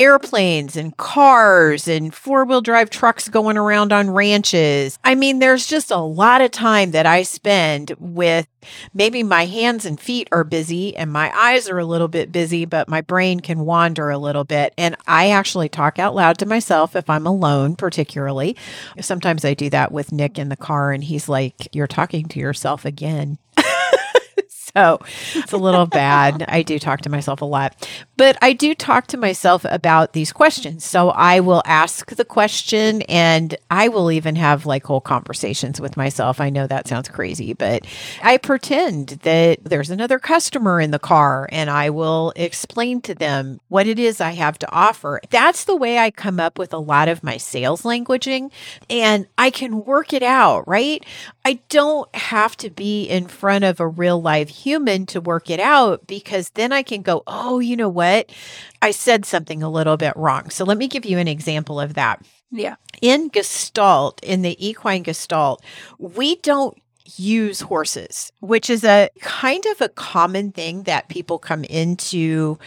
airplanes 0.00 0.76
and 0.76 0.96
cars 0.96 1.86
and 1.86 2.14
four 2.14 2.46
wheel 2.46 2.62
drive 2.62 2.88
trucks 2.88 3.28
going 3.28 3.58
around 3.58 3.92
on 3.92 4.10
ranches. 4.10 4.98
I 5.04 5.14
mean, 5.14 5.40
there's 5.40 5.66
just 5.66 5.90
a 5.90 5.98
lot 5.98 6.40
of 6.40 6.50
time 6.50 6.92
that 6.92 7.04
I 7.04 7.22
spend 7.22 7.94
with 7.98 8.46
maybe 8.94 9.22
my 9.22 9.44
hands 9.44 9.84
and 9.84 10.00
feet 10.00 10.28
are 10.32 10.42
busy 10.42 10.96
and 10.96 11.12
my 11.12 11.30
eyes 11.38 11.68
are 11.68 11.78
a 11.78 11.84
little 11.84 12.08
bit 12.08 12.32
busy, 12.32 12.64
but 12.64 12.88
my 12.88 13.02
brain 13.02 13.40
can 13.40 13.60
wander 13.60 14.08
a 14.08 14.18
little 14.18 14.44
bit. 14.44 14.72
And 14.78 14.96
I 15.06 15.30
actually 15.30 15.68
talk 15.68 15.98
out 15.98 16.14
loud 16.14 16.38
to 16.38 16.46
myself 16.46 16.96
if 16.96 17.10
I'm 17.10 17.26
alone, 17.26 17.76
particularly. 17.76 18.56
Sometimes 19.00 19.44
I 19.44 19.52
do 19.52 19.68
that 19.68 19.92
with 19.92 20.12
Nick 20.12 20.38
in 20.38 20.48
the 20.48 20.56
car 20.56 20.92
and 20.92 21.04
he's 21.04 21.28
like, 21.28 21.68
You're 21.72 21.86
talking 21.86 22.26
to 22.28 22.40
yourself 22.40 22.86
again. 22.86 23.38
so 24.76 25.00
it's 25.34 25.52
a 25.52 25.56
little 25.56 25.86
bad. 25.86 26.44
I 26.48 26.62
do 26.62 26.78
talk 26.78 27.00
to 27.02 27.10
myself 27.10 27.42
a 27.42 27.44
lot, 27.44 27.88
but 28.16 28.36
I 28.42 28.52
do 28.52 28.74
talk 28.74 29.06
to 29.08 29.16
myself 29.16 29.64
about 29.68 30.12
these 30.12 30.32
questions. 30.32 30.84
So 30.84 31.10
I 31.10 31.40
will 31.40 31.62
ask 31.64 32.14
the 32.14 32.24
question 32.24 33.02
and 33.02 33.56
I 33.70 33.88
will 33.88 34.10
even 34.12 34.36
have 34.36 34.66
like 34.66 34.84
whole 34.84 35.00
conversations 35.00 35.80
with 35.80 35.96
myself. 35.96 36.40
I 36.40 36.50
know 36.50 36.66
that 36.66 36.86
sounds 36.86 37.08
crazy, 37.08 37.52
but 37.52 37.84
I 38.22 38.36
pretend 38.36 39.08
that 39.22 39.64
there's 39.64 39.90
another 39.90 40.18
customer 40.18 40.80
in 40.80 40.90
the 40.90 40.98
car 40.98 41.48
and 41.50 41.68
I 41.68 41.90
will 41.90 42.32
explain 42.36 43.00
to 43.02 43.14
them 43.14 43.60
what 43.68 43.86
it 43.86 43.98
is 43.98 44.20
I 44.20 44.32
have 44.32 44.58
to 44.60 44.70
offer. 44.72 45.20
That's 45.30 45.64
the 45.64 45.76
way 45.76 45.98
I 45.98 46.10
come 46.10 46.38
up 46.38 46.58
with 46.58 46.72
a 46.72 46.78
lot 46.78 47.08
of 47.08 47.24
my 47.24 47.36
sales 47.38 47.82
languaging 47.82 48.50
and 48.88 49.26
I 49.36 49.50
can 49.50 49.84
work 49.84 50.12
it 50.12 50.22
out, 50.22 50.68
right? 50.68 51.04
I 51.44 51.60
don't 51.68 52.14
have 52.14 52.56
to 52.58 52.70
be 52.70 53.04
in 53.04 53.26
front 53.26 53.64
of 53.64 53.80
a 53.80 53.88
real 53.88 54.20
live 54.20 54.50
human 54.62 55.06
to 55.06 55.20
work 55.20 55.50
it 55.50 55.60
out 55.60 56.06
because 56.06 56.50
then 56.50 56.72
I 56.72 56.82
can 56.82 57.02
go, 57.02 57.22
oh, 57.26 57.58
you 57.58 57.76
know 57.76 57.88
what? 57.88 58.30
I 58.82 58.90
said 58.90 59.24
something 59.24 59.62
a 59.62 59.70
little 59.70 59.96
bit 59.96 60.16
wrong. 60.16 60.50
So 60.50 60.64
let 60.64 60.78
me 60.78 60.88
give 60.88 61.04
you 61.04 61.18
an 61.18 61.28
example 61.28 61.80
of 61.80 61.94
that. 61.94 62.24
Yeah. 62.50 62.76
In 63.00 63.28
Gestalt, 63.28 64.22
in 64.22 64.42
the 64.42 64.56
equine 64.64 65.02
Gestalt, 65.02 65.62
we 65.98 66.36
don't 66.36 66.76
use 67.16 67.60
horses, 67.60 68.32
which 68.40 68.70
is 68.70 68.84
a 68.84 69.10
kind 69.20 69.64
of 69.66 69.80
a 69.80 69.88
common 69.88 70.52
thing 70.52 70.84
that 70.84 71.08
people 71.08 71.38
come 71.38 71.64
into 71.64 72.58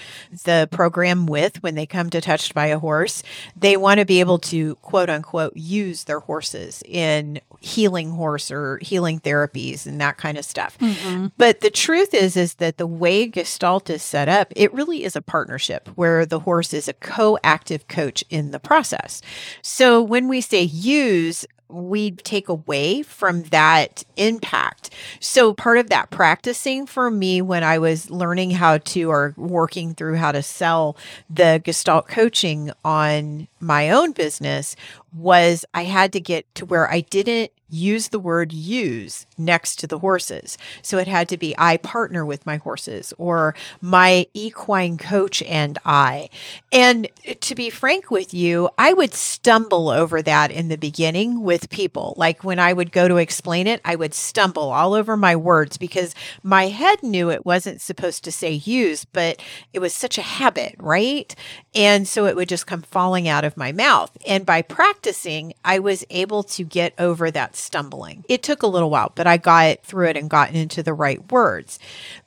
the 0.44 0.68
program 0.72 1.26
with 1.26 1.62
when 1.64 1.76
they 1.76 1.86
come 1.86 2.10
to 2.10 2.22
Touched 2.22 2.54
by 2.54 2.68
a 2.68 2.80
Horse. 2.80 3.24
They 3.56 3.78
want 3.78 4.00
to 4.00 4.06
be 4.06 4.20
able 4.20 4.40
to 4.40 4.76
quote 4.76 5.10
unquote 5.10 5.56
use 5.56 6.04
their 6.06 6.20
horses 6.20 6.84
in 6.86 7.40
healing 7.60 8.12
horse 8.12 8.52
or 8.52 8.78
healing 8.82 9.20
therapies 9.20 9.86
and 9.86 10.00
that 10.02 10.18
kind 10.18 10.38
of 10.38 10.46
stuff. 10.46 10.78
Mm-hmm. 10.80 11.28
But 11.38 11.62
the 11.62 11.70
truth 11.70 12.14
is 12.14 12.36
is 12.36 12.56
that 12.56 12.78
the 12.78 12.88
way 12.88 13.26
Gestalt 13.28 13.90
is 13.90 14.04
set 14.04 14.28
up, 14.28 14.52
it 14.56 14.74
really 14.74 15.04
is 15.04 15.16
a 15.16 15.22
partnership 15.22 15.90
where 15.96 16.26
the 16.26 16.40
horse 16.40 16.74
is 16.74 16.88
a 16.88 16.94
co-active 16.94 17.88
coach 17.88 18.24
in 18.30 18.52
the 18.52 18.60
process. 18.60 19.22
So 19.62 20.02
when 20.02 20.28
we 20.28 20.42
say 20.42 20.64
use, 20.64 21.46
we 21.74 22.12
take 22.12 22.48
away 22.48 23.01
from 23.03 23.44
that 23.44 24.03
impact. 24.15 24.92
So, 25.20 25.53
part 25.53 25.77
of 25.77 25.89
that 25.89 26.10
practicing 26.10 26.86
for 26.86 27.10
me 27.10 27.42
when 27.42 27.63
I 27.63 27.80
was 27.80 28.10
learning 28.10 28.51
how 28.51 28.77
to 28.77 29.10
or 29.10 29.34
working 29.38 29.94
through 29.96 30.15
how 30.15 30.32
to 30.32 30.44
sell 30.44 30.96
the 31.30 31.62
Gestalt 31.63 32.08
coaching 32.08 32.72
on 32.86 33.48
my 33.60 33.89
own 33.89 34.12
business 34.12 34.75
was 35.13 35.65
I 35.74 35.84
had 35.84 36.13
to 36.13 36.20
get 36.20 36.53
to 36.55 36.65
where 36.65 36.89
I 36.89 37.01
didn't 37.01 37.51
use 37.74 38.10
the 38.10 38.20
word 38.20 38.53
use 38.53 39.25
next 39.36 39.77
to 39.79 39.88
the 39.88 39.98
horses. 40.00 40.58
So 40.84 41.00
it 41.00 41.08
had 41.08 41.27
to 41.29 41.38
be 41.38 41.55
I 41.58 41.77
partner 41.77 42.24
with 42.24 42.46
my 42.46 42.58
horses 42.58 43.13
or 43.17 43.55
my 43.82 44.27
equine 44.34 44.98
coach 44.98 45.41
and 45.43 45.79
I. 45.84 46.29
And 46.72 47.08
to 47.41 47.55
be 47.55 47.72
frank 47.72 48.12
with 48.12 48.34
you, 48.34 48.70
I 48.77 48.93
would 48.93 49.13
stumble 49.13 49.89
over 49.89 50.22
that 50.22 50.51
in 50.51 50.67
the 50.67 50.77
beginning 50.77 51.41
with 51.41 51.70
people. 51.72 52.13
Like 52.15 52.43
when 52.43 52.60
I 52.60 52.74
would 52.74 52.91
go 52.91 53.08
to 53.08 53.17
explain 53.17 53.65
it, 53.65 53.82
I 53.84 53.96
would 53.96 54.13
stumble 54.13 54.72
all 54.72 54.93
over 54.93 55.17
my 55.17 55.36
words 55.36 55.77
because 55.77 56.13
my 56.43 56.67
head 56.67 57.01
knew 57.01 57.32
it 57.32 57.46
wasn't 57.46 57.82
supposed 57.82 58.24
to 58.25 58.32
say 58.32 58.51
use, 58.51 59.03
but 59.03 59.41
it 59.74 59.79
was 59.79 59.96
such 59.96 60.20
a 60.20 60.24
habit, 60.24 60.75
right? 60.77 61.34
And 61.74 62.08
so 62.08 62.27
it 62.27 62.36
would 62.36 62.50
just 62.50 62.67
come 62.67 62.84
falling 62.84 63.27
out 63.27 63.46
of 63.46 63.58
my 63.58 63.72
mouth. 63.72 64.15
And 64.27 64.46
by 64.46 64.62
practicing, 65.03 65.53
I 65.65 65.79
was 65.79 66.05
able 66.10 66.43
to 66.43 66.63
get 66.63 66.93
over 66.98 67.29
that 67.29 67.57
stumbling. 67.57 68.24
It 68.29 68.41
took 68.41 68.63
a 68.63 68.67
little 68.67 68.89
while, 68.89 69.12
but 69.13 69.27
I 69.27 69.36
got 69.36 69.83
through 69.83 70.07
it 70.07 70.15
and 70.15 70.29
gotten 70.29 70.55
into 70.55 70.81
the 70.81 70.93
right 70.93 71.29
words. 71.29 71.77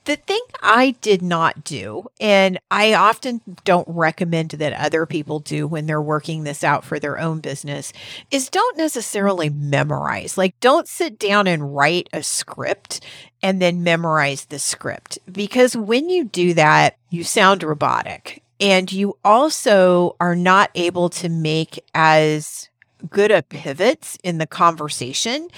The 0.05 0.17
thing 0.17 0.43
I 0.61 0.91
did 1.01 1.23
not 1.23 1.65
do, 1.65 2.09
and 2.21 2.59
I 2.71 2.93
often 2.93 3.41
don't 3.65 3.89
recommend 3.89 4.51
that 4.51 4.75
other 4.75 5.07
people 5.07 5.39
do 5.39 5.67
when 5.67 5.87
they're 5.87 6.03
working 6.03 6.45
this 6.45 6.63
out 6.63 6.85
for 6.85 7.01
their 7.01 7.19
own 7.19 7.41
business, 7.41 7.95
is 8.31 8.51
don't 8.51 8.77
necessarily 8.77 9.49
memorize. 9.49 10.37
Like, 10.37 10.61
don't 10.61 10.87
sit 10.87 11.19
down 11.19 11.47
and 11.47 11.75
write 11.75 12.11
a 12.13 12.23
script 12.23 13.03
and 13.43 13.63
then 13.63 13.83
memorize 13.83 14.45
the 14.45 14.59
script. 14.59 15.19
Because 15.33 15.75
when 15.75 16.11
you 16.11 16.25
do 16.25 16.53
that, 16.53 16.99
you 17.09 17.25
sound 17.25 17.63
robotic 17.63 18.43
and 18.61 18.91
you 18.93 19.19
also 19.25 20.17
are 20.21 20.37
not 20.37 20.71
able 20.75 21.09
to 21.11 21.29
make 21.29 21.83
as 21.95 22.69
good 23.11 23.31
a 23.31 23.43
pivots 23.43 24.19
in 24.25 24.39
the 24.39 24.47
conversation 24.47 25.49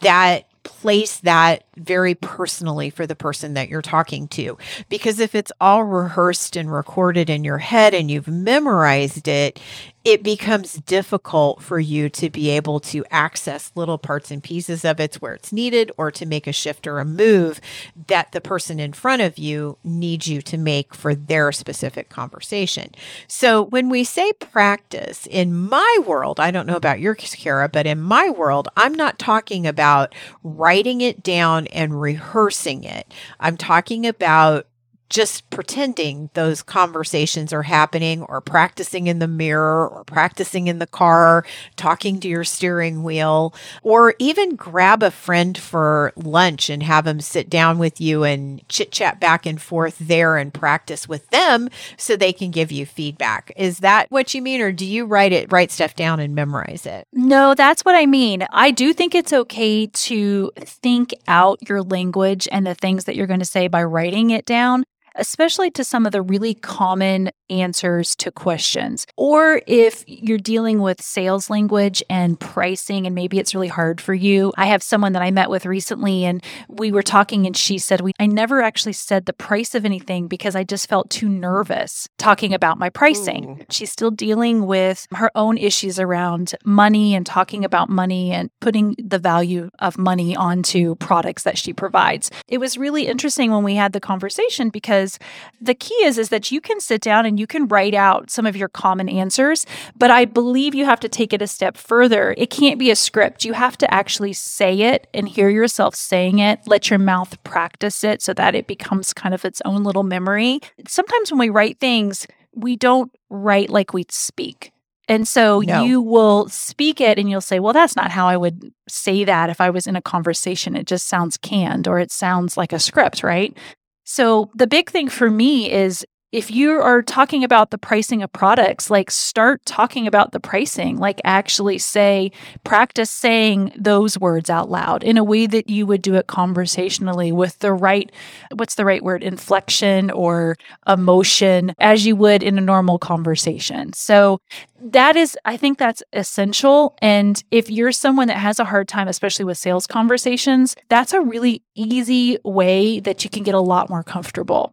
that 0.00 0.46
place 0.62 1.18
that 1.20 1.64
very 1.76 2.14
personally 2.14 2.90
for 2.90 3.06
the 3.06 3.16
person 3.16 3.54
that 3.54 3.68
you're 3.68 3.80
talking 3.80 4.28
to. 4.28 4.58
Because 4.88 5.18
if 5.18 5.34
it's 5.34 5.52
all 5.60 5.84
rehearsed 5.84 6.56
and 6.56 6.72
recorded 6.72 7.30
in 7.30 7.44
your 7.44 7.58
head 7.58 7.94
and 7.94 8.10
you've 8.10 8.28
memorized 8.28 9.26
it, 9.26 9.58
it 10.04 10.22
becomes 10.22 10.74
difficult 10.74 11.62
for 11.62 11.78
you 11.78 12.08
to 12.08 12.30
be 12.30 12.48
able 12.50 12.80
to 12.80 13.04
access 13.10 13.70
little 13.74 13.98
parts 13.98 14.30
and 14.30 14.42
pieces 14.42 14.84
of 14.84 14.98
it 14.98 15.16
where 15.16 15.34
it's 15.34 15.52
needed 15.52 15.92
or 15.98 16.10
to 16.10 16.24
make 16.24 16.46
a 16.46 16.52
shift 16.52 16.86
or 16.86 17.00
a 17.00 17.04
move 17.04 17.60
that 18.06 18.32
the 18.32 18.40
person 18.40 18.80
in 18.80 18.92
front 18.92 19.20
of 19.20 19.38
you 19.38 19.76
needs 19.84 20.26
you 20.26 20.40
to 20.40 20.56
make 20.56 20.94
for 20.94 21.14
their 21.14 21.52
specific 21.52 22.08
conversation. 22.08 22.90
So 23.28 23.62
when 23.62 23.88
we 23.90 24.04
say 24.04 24.32
practice 24.32 25.26
in 25.26 25.54
my 25.54 25.98
world, 26.06 26.40
I 26.40 26.50
don't 26.50 26.66
know 26.66 26.76
about 26.76 27.00
your 27.00 27.14
Kara, 27.14 27.68
but 27.68 27.86
in 27.86 28.00
my 28.00 28.30
world, 28.30 28.68
I'm 28.76 28.94
not 28.94 29.18
talking 29.18 29.66
about 29.66 30.14
writing 30.42 31.02
it 31.02 31.22
down 31.22 31.66
and 31.68 32.00
rehearsing 32.00 32.84
it. 32.84 33.12
I'm 33.38 33.56
talking 33.56 34.06
about 34.06 34.66
just 35.10 35.50
pretending 35.50 36.30
those 36.34 36.62
conversations 36.62 37.52
are 37.52 37.64
happening 37.64 38.22
or 38.22 38.40
practicing 38.40 39.08
in 39.08 39.18
the 39.18 39.28
mirror 39.28 39.88
or 39.88 40.04
practicing 40.04 40.68
in 40.68 40.78
the 40.78 40.86
car, 40.86 41.44
talking 41.76 42.20
to 42.20 42.28
your 42.28 42.44
steering 42.44 43.02
wheel, 43.02 43.52
or 43.82 44.14
even 44.20 44.54
grab 44.54 45.02
a 45.02 45.10
friend 45.10 45.58
for 45.58 46.12
lunch 46.16 46.70
and 46.70 46.84
have 46.84 47.04
them 47.04 47.20
sit 47.20 47.50
down 47.50 47.78
with 47.78 48.00
you 48.00 48.22
and 48.22 48.66
chit 48.68 48.92
chat 48.92 49.20
back 49.20 49.44
and 49.44 49.60
forth 49.60 49.98
there 49.98 50.36
and 50.36 50.54
practice 50.54 51.08
with 51.08 51.28
them 51.30 51.68
so 51.96 52.16
they 52.16 52.32
can 52.32 52.52
give 52.52 52.70
you 52.70 52.86
feedback. 52.86 53.52
Is 53.56 53.80
that 53.80 54.06
what 54.10 54.32
you 54.32 54.40
mean? 54.40 54.60
Or 54.60 54.70
do 54.70 54.86
you 54.86 55.06
write 55.06 55.32
it, 55.32 55.50
write 55.52 55.72
stuff 55.72 55.96
down 55.96 56.20
and 56.20 56.34
memorize 56.34 56.86
it? 56.86 57.08
No, 57.12 57.54
that's 57.54 57.84
what 57.84 57.96
I 57.96 58.06
mean. 58.06 58.46
I 58.52 58.70
do 58.70 58.92
think 58.92 59.16
it's 59.16 59.32
okay 59.32 59.88
to 59.88 60.52
think 60.56 61.12
out 61.26 61.68
your 61.68 61.82
language 61.82 62.46
and 62.52 62.64
the 62.64 62.76
things 62.76 63.06
that 63.06 63.16
you're 63.16 63.26
going 63.26 63.40
to 63.40 63.44
say 63.44 63.66
by 63.66 63.82
writing 63.82 64.30
it 64.30 64.46
down 64.46 64.84
especially 65.14 65.70
to 65.72 65.84
some 65.84 66.06
of 66.06 66.12
the 66.12 66.22
really 66.22 66.54
common 66.54 67.30
answers 67.50 68.14
to 68.16 68.30
questions. 68.30 69.06
Or 69.16 69.60
if 69.66 70.04
you're 70.06 70.38
dealing 70.38 70.80
with 70.80 71.02
sales 71.02 71.50
language 71.50 72.02
and 72.08 72.38
pricing, 72.38 73.06
and 73.06 73.14
maybe 73.14 73.38
it's 73.38 73.54
really 73.54 73.68
hard 73.68 74.00
for 74.00 74.14
you. 74.14 74.52
I 74.56 74.66
have 74.66 74.82
someone 74.82 75.12
that 75.12 75.22
I 75.22 75.30
met 75.30 75.50
with 75.50 75.66
recently, 75.66 76.24
and 76.24 76.42
we 76.68 76.92
were 76.92 77.02
talking, 77.02 77.46
and 77.46 77.56
she 77.56 77.78
said, 77.78 78.00
we, 78.00 78.12
I 78.20 78.26
never 78.26 78.62
actually 78.62 78.92
said 78.92 79.26
the 79.26 79.32
price 79.32 79.74
of 79.74 79.84
anything 79.84 80.28
because 80.28 80.54
I 80.54 80.64
just 80.64 80.88
felt 80.88 81.10
too 81.10 81.28
nervous 81.28 82.08
talking 82.18 82.54
about 82.54 82.78
my 82.78 82.88
pricing. 82.88 83.58
Ooh. 83.60 83.64
She's 83.70 83.90
still 83.90 84.10
dealing 84.10 84.66
with 84.66 85.06
her 85.12 85.30
own 85.34 85.58
issues 85.58 85.98
around 85.98 86.54
money 86.64 87.14
and 87.14 87.26
talking 87.26 87.64
about 87.64 87.88
money 87.88 88.30
and 88.30 88.50
putting 88.60 88.94
the 88.98 89.18
value 89.18 89.70
of 89.80 89.98
money 89.98 90.36
onto 90.36 90.94
products 90.96 91.42
that 91.42 91.58
she 91.58 91.72
provides. 91.72 92.30
It 92.48 92.58
was 92.58 92.78
really 92.78 93.06
interesting 93.06 93.50
when 93.50 93.64
we 93.64 93.74
had 93.74 93.92
the 93.92 94.00
conversation 94.00 94.68
because 94.70 95.18
the 95.60 95.74
key 95.74 95.94
is 96.04 96.18
is 96.18 96.28
that 96.28 96.52
you 96.52 96.60
can 96.60 96.80
sit 96.80 97.00
down 97.00 97.26
and 97.26 97.39
you 97.40 97.46
can 97.46 97.66
write 97.66 97.94
out 97.94 98.30
some 98.30 98.46
of 98.46 98.56
your 98.56 98.68
common 98.68 99.08
answers, 99.08 99.66
but 99.96 100.10
I 100.10 100.26
believe 100.26 100.74
you 100.74 100.84
have 100.84 101.00
to 101.00 101.08
take 101.08 101.32
it 101.32 101.42
a 101.42 101.46
step 101.46 101.76
further. 101.76 102.34
It 102.36 102.50
can't 102.50 102.78
be 102.78 102.90
a 102.90 102.96
script. 102.96 103.44
You 103.44 103.54
have 103.54 103.76
to 103.78 103.92
actually 103.92 104.34
say 104.34 104.82
it 104.82 105.08
and 105.12 105.28
hear 105.28 105.48
yourself 105.48 105.94
saying 105.94 106.38
it. 106.38 106.60
Let 106.66 106.90
your 106.90 106.98
mouth 106.98 107.42
practice 107.42 108.04
it 108.04 108.22
so 108.22 108.34
that 108.34 108.54
it 108.54 108.66
becomes 108.66 109.12
kind 109.12 109.34
of 109.34 109.44
its 109.44 109.60
own 109.64 109.82
little 109.82 110.04
memory. 110.04 110.60
Sometimes 110.86 111.32
when 111.32 111.40
we 111.40 111.50
write 111.50 111.80
things, 111.80 112.26
we 112.54 112.76
don't 112.76 113.10
write 113.30 113.70
like 113.70 113.92
we 113.92 114.04
speak. 114.10 114.72
And 115.08 115.26
so 115.26 115.60
no. 115.60 115.82
you 115.82 116.00
will 116.00 116.48
speak 116.48 117.00
it 117.00 117.18
and 117.18 117.28
you'll 117.28 117.40
say, 117.40 117.58
well, 117.58 117.72
that's 117.72 117.96
not 117.96 118.12
how 118.12 118.28
I 118.28 118.36
would 118.36 118.72
say 118.88 119.24
that 119.24 119.50
if 119.50 119.60
I 119.60 119.70
was 119.70 119.88
in 119.88 119.96
a 119.96 120.02
conversation. 120.02 120.76
It 120.76 120.86
just 120.86 121.08
sounds 121.08 121.36
canned 121.36 121.88
or 121.88 121.98
it 121.98 122.12
sounds 122.12 122.56
like 122.56 122.72
a 122.72 122.78
script, 122.78 123.24
right? 123.24 123.56
So 124.04 124.50
the 124.54 124.68
big 124.68 124.88
thing 124.88 125.08
for 125.08 125.28
me 125.28 125.70
is 125.70 126.06
if 126.32 126.50
you 126.50 126.72
are 126.72 127.02
talking 127.02 127.42
about 127.42 127.70
the 127.70 127.78
pricing 127.78 128.22
of 128.22 128.32
products, 128.32 128.88
like 128.90 129.10
start 129.10 129.64
talking 129.64 130.06
about 130.06 130.30
the 130.32 130.38
pricing, 130.40 130.96
like 130.96 131.20
actually 131.24 131.78
say, 131.78 132.30
practice 132.62 133.10
saying 133.10 133.72
those 133.76 134.18
words 134.18 134.48
out 134.48 134.70
loud 134.70 135.02
in 135.02 135.18
a 135.18 135.24
way 135.24 135.46
that 135.46 135.68
you 135.68 135.86
would 135.86 136.02
do 136.02 136.14
it 136.14 136.28
conversationally 136.28 137.32
with 137.32 137.58
the 137.58 137.72
right, 137.72 138.12
what's 138.54 138.76
the 138.76 138.84
right 138.84 139.02
word, 139.02 139.24
inflection 139.24 140.10
or 140.10 140.56
emotion 140.86 141.74
as 141.78 142.06
you 142.06 142.14
would 142.14 142.42
in 142.42 142.58
a 142.58 142.60
normal 142.62 142.98
conversation. 142.98 143.92
So 143.92 144.40
that 144.80 145.16
is, 145.16 145.36
I 145.44 145.56
think 145.56 145.78
that's 145.78 146.02
essential. 146.12 146.96
And 147.02 147.42
if 147.50 147.68
you're 147.70 147.92
someone 147.92 148.28
that 148.28 148.38
has 148.38 148.60
a 148.60 148.64
hard 148.64 148.86
time, 148.86 149.08
especially 149.08 149.44
with 149.44 149.58
sales 149.58 149.86
conversations, 149.86 150.76
that's 150.88 151.12
a 151.12 151.20
really 151.20 151.62
easy 151.74 152.38
way 152.44 153.00
that 153.00 153.24
you 153.24 153.30
can 153.30 153.42
get 153.42 153.54
a 153.54 153.60
lot 153.60 153.90
more 153.90 154.04
comfortable. 154.04 154.72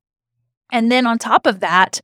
And 0.71 0.91
then 0.91 1.05
on 1.07 1.17
top 1.17 1.45
of 1.45 1.59
that, 1.59 2.01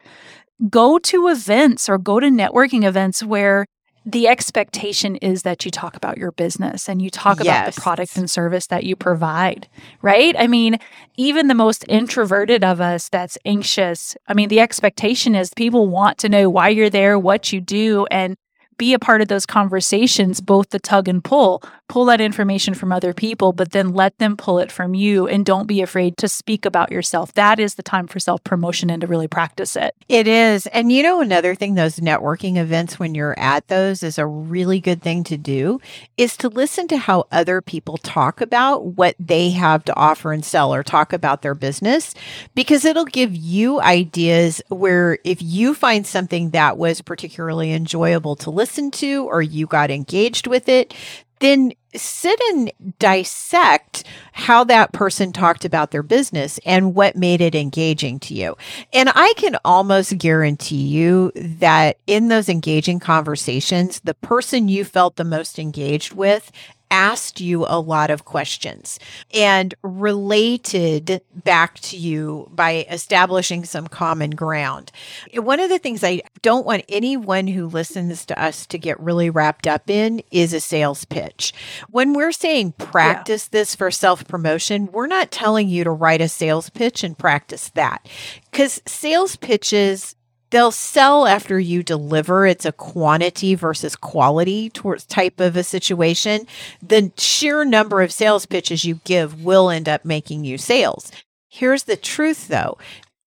go 0.70 0.98
to 1.00 1.28
events 1.28 1.90
or 1.90 1.98
go 1.98 2.20
to 2.20 2.28
networking 2.28 2.84
events 2.84 3.24
where 3.24 3.66
the 4.06 4.28
expectation 4.28 5.16
is 5.18 5.44
that 5.44 5.64
you 5.64 5.72
talk 5.72 5.96
about 5.96 6.18
your 6.18 6.34
business 6.34 6.90
and 6.90 7.02
you 7.02 7.10
talk 7.10 7.42
yes. 7.42 7.46
about 7.46 7.74
the 7.74 7.82
product 7.82 8.18
and 8.18 8.30
service 8.30 8.68
that 8.68 8.84
you 8.84 8.96
provide, 8.96 9.68
right? 10.02 10.36
I 10.38 10.48
mean, 10.48 10.78
even 11.16 11.48
the 11.48 11.54
most 11.54 11.86
introverted 11.88 12.64
of 12.64 12.82
us 12.82 13.08
that's 13.10 13.38
anxious, 13.46 14.18
I 14.28 14.34
mean, 14.34 14.50
the 14.50 14.60
expectation 14.60 15.36
is 15.36 15.52
people 15.56 15.88
want 15.88 16.18
to 16.20 16.30
know 16.30 16.50
why 16.50 16.70
you're 16.70 16.90
there, 16.90 17.18
what 17.18 17.54
you 17.54 17.62
do, 17.62 18.06
and 18.12 18.36
be 18.78 18.94
a 18.94 19.00
part 19.00 19.22
of 19.22 19.28
those 19.28 19.46
conversations, 19.46 20.42
both 20.42 20.70
the 20.72 20.80
tug 20.80 21.08
and 21.08 21.24
pull. 21.24 21.64
Pull 21.90 22.06
that 22.06 22.22
information 22.22 22.74
from 22.74 22.92
other 22.92 23.14
people, 23.14 23.54
but 23.54 23.72
then 23.72 23.94
let 23.94 24.18
them 24.18 24.38
pull 24.38 24.58
it 24.60 24.72
from 24.72 24.94
you 24.94 25.28
and 25.28 25.46
don't 25.46 25.68
be 25.68 25.82
afraid 25.82 26.18
to 26.18 26.28
speak 26.28 26.66
about 26.66 26.92
yourself. 26.92 27.34
That 27.34 27.60
is 27.60 27.76
the 27.76 27.84
time 27.84 28.08
for 28.08 28.20
self 28.20 28.44
promotion 28.44 28.90
and 28.90 29.02
to 29.02 29.08
really 29.08 29.28
practice 29.28 29.76
it. 29.76 29.94
It 30.08 30.28
is. 30.28 30.66
And 30.68 30.92
you 30.92 31.04
know, 31.04 31.22
another 31.22 31.56
thing, 31.56 31.76
those 31.76 31.98
networking 31.98 32.58
events, 32.58 33.00
when 33.00 33.16
you're 33.16 33.38
at 33.38 33.68
those, 33.68 34.02
is 34.02 34.18
a 34.18 34.26
really 34.26 34.80
good 34.80 35.02
thing 35.02 35.24
to 35.26 35.38
do 35.38 35.80
is 36.18 36.38
to 36.38 36.50
listen 36.50 36.88
to 36.88 36.98
how 36.98 37.26
other 37.32 37.62
people 37.62 37.98
talk 37.98 38.42
about 38.42 38.86
what 38.98 39.16
they 39.20 39.52
have 39.52 39.84
to 39.86 39.96
offer 39.96 40.32
and 40.32 40.46
sell 40.46 40.74
or 40.74 40.84
talk 40.84 41.14
about 41.14 41.42
their 41.42 41.56
business 41.56 42.14
because 42.56 42.86
it'll 42.86 43.06
give 43.06 43.36
you 43.36 43.82
ideas 43.82 44.62
where 44.70 45.20
if 45.24 45.42
you 45.42 45.74
find 45.74 46.08
something 46.08 46.52
that 46.52 46.78
was 46.78 47.02
particularly 47.02 47.74
enjoyable 47.74 48.36
to 48.38 48.50
listen 48.50 48.92
to 48.92 49.26
or 49.26 49.42
you 49.42 49.68
got 49.68 49.92
engaged 49.92 50.48
with 50.48 50.70
it, 50.70 50.94
then 51.44 51.74
sit 51.96 52.40
and 52.50 52.72
dissect 53.00 54.04
how 54.32 54.64
that 54.64 54.94
person 54.94 55.32
talked 55.32 55.64
about 55.66 55.92
their 55.92 56.04
business 56.04 56.60
and 56.66 56.96
what 56.96 57.16
made 57.16 57.42
it 57.42 57.54
engaging 57.54 58.20
to 58.20 58.34
you. 58.34 58.56
And 58.94 59.10
I 59.14 59.34
can 59.38 59.58
almost 59.64 60.18
guarantee 60.18 60.88
you 60.88 61.32
that 61.36 61.98
in 62.08 62.30
those 62.30 62.50
engaging 62.50 63.00
conversations, 63.00 64.00
the 64.00 64.16
person 64.16 64.70
you 64.70 64.86
felt 64.86 65.18
the 65.18 65.24
most 65.24 65.60
engaged 65.60 66.14
with 66.14 66.52
asked 66.94 67.42
you 67.42 67.66
a 67.68 67.80
lot 67.80 68.12
of 68.12 68.24
questions 68.24 69.00
and 69.34 69.74
related 69.82 71.24
back 71.34 71.80
to 71.80 71.98
you 71.98 72.48
by 72.54 72.86
establishing 72.88 73.66
some 73.66 73.88
common 73.88 74.30
ground. 74.30 74.92
One 75.34 75.60
of 75.60 75.70
the 75.70 75.80
things 75.80 76.04
I 76.04 76.22
don't 76.44 76.68
want 76.68 76.86
anyone 76.88 77.48
who 77.48 77.66
listens 77.66 78.28
to 78.28 78.40
us 78.40 78.68
to 78.68 78.78
get 78.78 79.00
really 79.00 79.32
wrapped 79.32 79.66
up 79.66 79.90
in 79.90 80.22
is 80.30 80.54
a 80.54 80.60
sales 80.60 81.04
pitch. 81.04 81.52
When 81.90 82.14
we're 82.14 82.32
saying 82.32 82.74
practice 82.74 83.50
yeah. 83.52 83.60
this 83.60 83.74
for 83.74 83.90
self 83.90 84.28
promotion, 84.28 84.86
we're 84.92 85.08
not 85.08 85.32
telling 85.32 85.70
you 85.70 85.84
to 85.84 85.90
write 85.90 86.22
a 86.22 86.30
sales 86.30 86.70
pitch 86.70 87.04
and 87.04 87.18
practice 87.18 87.70
that 87.70 88.08
because 88.52 88.84
sales 88.86 89.36
pitches 89.36 90.16
they'll 90.54 90.72
sell 90.72 91.26
after 91.26 91.60
you 91.60 91.82
deliver. 91.82 92.46
It's 92.46 92.66
a 92.66 92.72
quantity 92.72 93.56
versus 93.56 93.96
quality 93.96 94.70
towards 94.70 95.04
type 95.06 95.40
of 95.40 95.58
a 95.58 95.64
situation. 95.64 96.46
The 96.82 97.12
sheer 97.18 97.66
number 97.66 98.04
of 98.04 98.14
sales 98.14 98.46
pitches 98.46 98.86
you 98.86 99.00
give 99.04 99.44
will 99.44 99.72
end 99.72 99.90
up 99.90 100.06
making 100.06 100.46
you 100.46 100.60
sales. 100.60 101.12
Here's 101.50 101.84
the 101.84 101.98
truth 101.98 102.48
though 102.48 102.78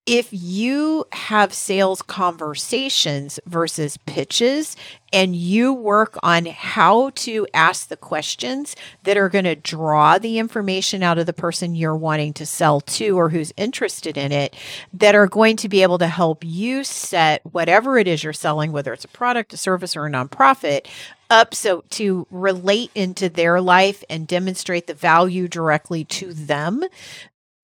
if 0.06 0.28
you 0.30 1.04
have 1.10 1.52
sales 1.52 2.00
conversations 2.00 3.40
versus 3.46 3.96
pitches 4.06 4.76
and 5.12 5.34
you 5.34 5.72
work 5.72 6.16
on 6.22 6.46
how 6.46 7.10
to 7.10 7.44
ask 7.52 7.88
the 7.88 7.96
questions 7.96 8.76
that 9.02 9.16
are 9.16 9.28
going 9.28 9.44
to 9.44 9.56
draw 9.56 10.16
the 10.16 10.38
information 10.38 11.02
out 11.02 11.18
of 11.18 11.26
the 11.26 11.32
person 11.32 11.74
you're 11.74 11.96
wanting 11.96 12.32
to 12.32 12.46
sell 12.46 12.80
to 12.80 13.18
or 13.18 13.30
who's 13.30 13.52
interested 13.56 14.16
in 14.16 14.30
it, 14.30 14.54
that 14.92 15.16
are 15.16 15.26
going 15.26 15.56
to 15.56 15.68
be 15.68 15.82
able 15.82 15.98
to 15.98 16.08
help 16.08 16.44
you 16.44 16.84
set 16.84 17.44
whatever 17.52 17.98
it 17.98 18.06
is 18.06 18.22
you're 18.22 18.32
selling, 18.32 18.70
whether 18.70 18.92
it's 18.92 19.04
a 19.04 19.08
product, 19.08 19.52
a 19.52 19.56
service, 19.56 19.96
or 19.96 20.06
a 20.06 20.10
nonprofit, 20.10 20.86
up 21.30 21.52
so 21.52 21.82
to 21.90 22.26
relate 22.30 22.90
into 22.94 23.28
their 23.28 23.60
life 23.60 24.04
and 24.08 24.28
demonstrate 24.28 24.86
the 24.86 24.94
value 24.94 25.48
directly 25.48 26.04
to 26.04 26.32
them 26.32 26.84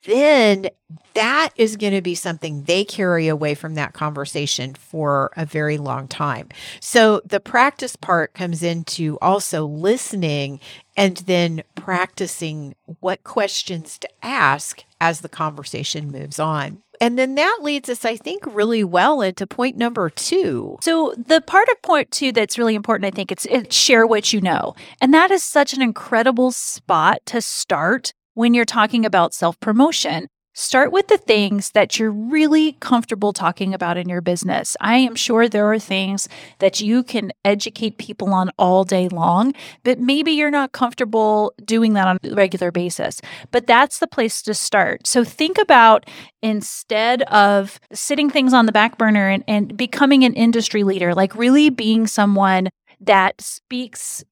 then 0.04 0.68
that 1.14 1.50
is 1.56 1.76
going 1.76 1.92
to 1.92 2.02
be 2.02 2.14
something 2.14 2.62
they 2.64 2.84
carry 2.84 3.28
away 3.28 3.54
from 3.54 3.74
that 3.74 3.92
conversation 3.92 4.74
for 4.74 5.30
a 5.36 5.44
very 5.44 5.78
long 5.78 6.08
time. 6.08 6.48
So 6.80 7.20
the 7.24 7.40
practice 7.40 7.96
part 7.96 8.34
comes 8.34 8.62
into 8.62 9.18
also 9.20 9.66
listening 9.66 10.60
and 10.96 11.18
then 11.18 11.62
practicing 11.74 12.74
what 13.00 13.24
questions 13.24 13.98
to 13.98 14.08
ask 14.22 14.84
as 15.00 15.20
the 15.20 15.28
conversation 15.28 16.10
moves 16.10 16.38
on. 16.38 16.82
And 17.00 17.18
then 17.18 17.34
that 17.34 17.58
leads 17.62 17.88
us, 17.88 18.04
I 18.04 18.16
think, 18.16 18.44
really 18.46 18.84
well 18.84 19.22
into 19.22 19.44
point 19.44 19.76
number 19.76 20.08
two. 20.08 20.78
So, 20.80 21.12
the 21.16 21.40
part 21.40 21.68
of 21.68 21.82
point 21.82 22.12
two 22.12 22.30
that's 22.30 22.58
really 22.58 22.76
important, 22.76 23.06
I 23.06 23.10
think, 23.10 23.32
it's, 23.32 23.44
it's 23.46 23.74
share 23.74 24.06
what 24.06 24.32
you 24.32 24.40
know. 24.40 24.76
And 25.00 25.12
that 25.12 25.32
is 25.32 25.42
such 25.42 25.72
an 25.72 25.82
incredible 25.82 26.52
spot 26.52 27.18
to 27.26 27.40
start 27.40 28.12
when 28.34 28.54
you're 28.54 28.64
talking 28.64 29.04
about 29.04 29.34
self 29.34 29.58
promotion. 29.60 30.28
Start 30.54 30.92
with 30.92 31.08
the 31.08 31.16
things 31.16 31.70
that 31.70 31.98
you're 31.98 32.10
really 32.12 32.72
comfortable 32.72 33.32
talking 33.32 33.72
about 33.72 33.96
in 33.96 34.06
your 34.06 34.20
business. 34.20 34.76
I 34.82 34.98
am 34.98 35.14
sure 35.14 35.48
there 35.48 35.72
are 35.72 35.78
things 35.78 36.28
that 36.58 36.78
you 36.78 37.02
can 37.02 37.32
educate 37.42 37.96
people 37.96 38.34
on 38.34 38.50
all 38.58 38.84
day 38.84 39.08
long, 39.08 39.54
but 39.82 39.98
maybe 39.98 40.32
you're 40.32 40.50
not 40.50 40.72
comfortable 40.72 41.54
doing 41.64 41.94
that 41.94 42.06
on 42.06 42.18
a 42.22 42.34
regular 42.34 42.70
basis. 42.70 43.22
But 43.50 43.66
that's 43.66 43.98
the 43.98 44.06
place 44.06 44.42
to 44.42 44.52
start. 44.52 45.06
So 45.06 45.24
think 45.24 45.56
about 45.56 46.04
instead 46.42 47.22
of 47.22 47.80
sitting 47.90 48.28
things 48.28 48.52
on 48.52 48.66
the 48.66 48.72
back 48.72 48.98
burner 48.98 49.30
and, 49.30 49.44
and 49.48 49.74
becoming 49.74 50.22
an 50.22 50.34
industry 50.34 50.84
leader, 50.84 51.14
like 51.14 51.34
really 51.34 51.70
being 51.70 52.06
someone 52.06 52.68
that 53.00 53.40
speaks 53.40 54.22